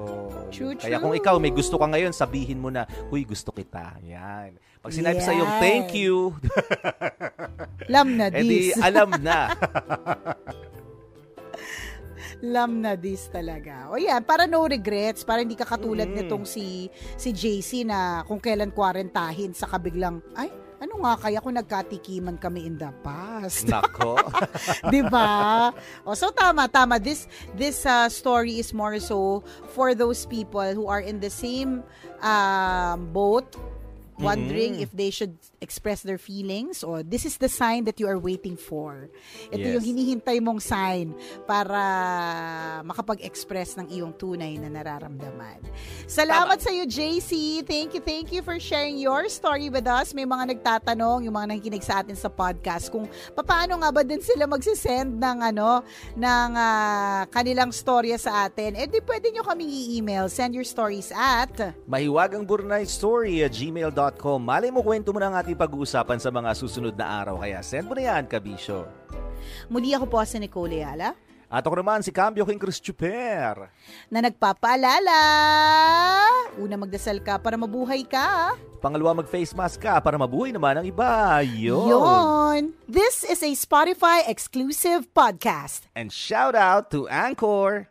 [0.53, 1.05] True, kaya true.
[1.05, 4.57] kung ikaw may gusto ka ngayon, sabihin mo na, "Huy, gusto kita." Yan.
[4.79, 5.59] Pag sinabi sa Yan.
[5.59, 6.33] thank you,
[7.91, 9.51] lam na edi this alam na.
[12.41, 13.91] lam na this talaga.
[13.91, 16.17] O yan, para no regrets, para hindi ka katulad Mm.
[16.23, 16.87] nitong si
[17.19, 20.47] si JC na kung kailan kwarentahin sa kabiglang, ay,
[20.79, 23.67] ano nga kaya kung nagkatikiman kami in the past?
[23.67, 24.15] Nako.
[24.91, 25.75] 'Di ba?
[26.07, 27.27] O so tama tama this
[27.59, 29.43] this uh, story is more so
[29.75, 31.83] for those people who are in the same
[32.23, 33.51] um, boat
[34.19, 34.85] wondering Mm-mm.
[34.85, 38.59] if they should express their feelings or this is the sign that you are waiting
[38.59, 39.07] for.
[39.51, 39.75] Ito Yes.
[39.79, 41.15] yung hinihintay mong sign
[41.47, 41.79] para
[42.83, 45.63] makapag-express ng iyong tunay na nararamdaman.
[46.11, 47.63] Salamat sa iyo, JC.
[47.63, 50.11] Thank you, thank you for sharing your story with us.
[50.13, 54.19] May mga nagtatanong, yung mga nakikinig sa atin sa podcast, kung paano nga ba din
[54.21, 55.87] sila magsisend ng ano,
[56.19, 58.75] ng ah, kanilang storya sa atin.
[58.75, 60.27] Eh di pwede nyo kaming i-email.
[60.27, 64.08] Send your stories at Mahiwagang Burnay Story at gmail.com.
[64.39, 67.43] Malay mo kwento mo na ang ating pag-uusapan sa mga susunod na araw.
[67.43, 68.89] Kaya send mo na yan, Kabisyo.
[69.69, 71.13] Muli ako po si Nicole Ayala
[71.49, 73.73] At ako naman si Cambio King Chris Chuper.
[74.13, 75.21] na nagpapaalala.
[76.61, 78.53] Una magdasal ka para mabuhay ka.
[78.79, 81.41] Pangalawa, mag-face mask ka para mabuhay naman ang iba.
[81.43, 81.89] Yun.
[81.89, 82.63] Yon.
[82.87, 85.89] This is a Spotify exclusive podcast.
[85.97, 87.91] And shout out to Anchor.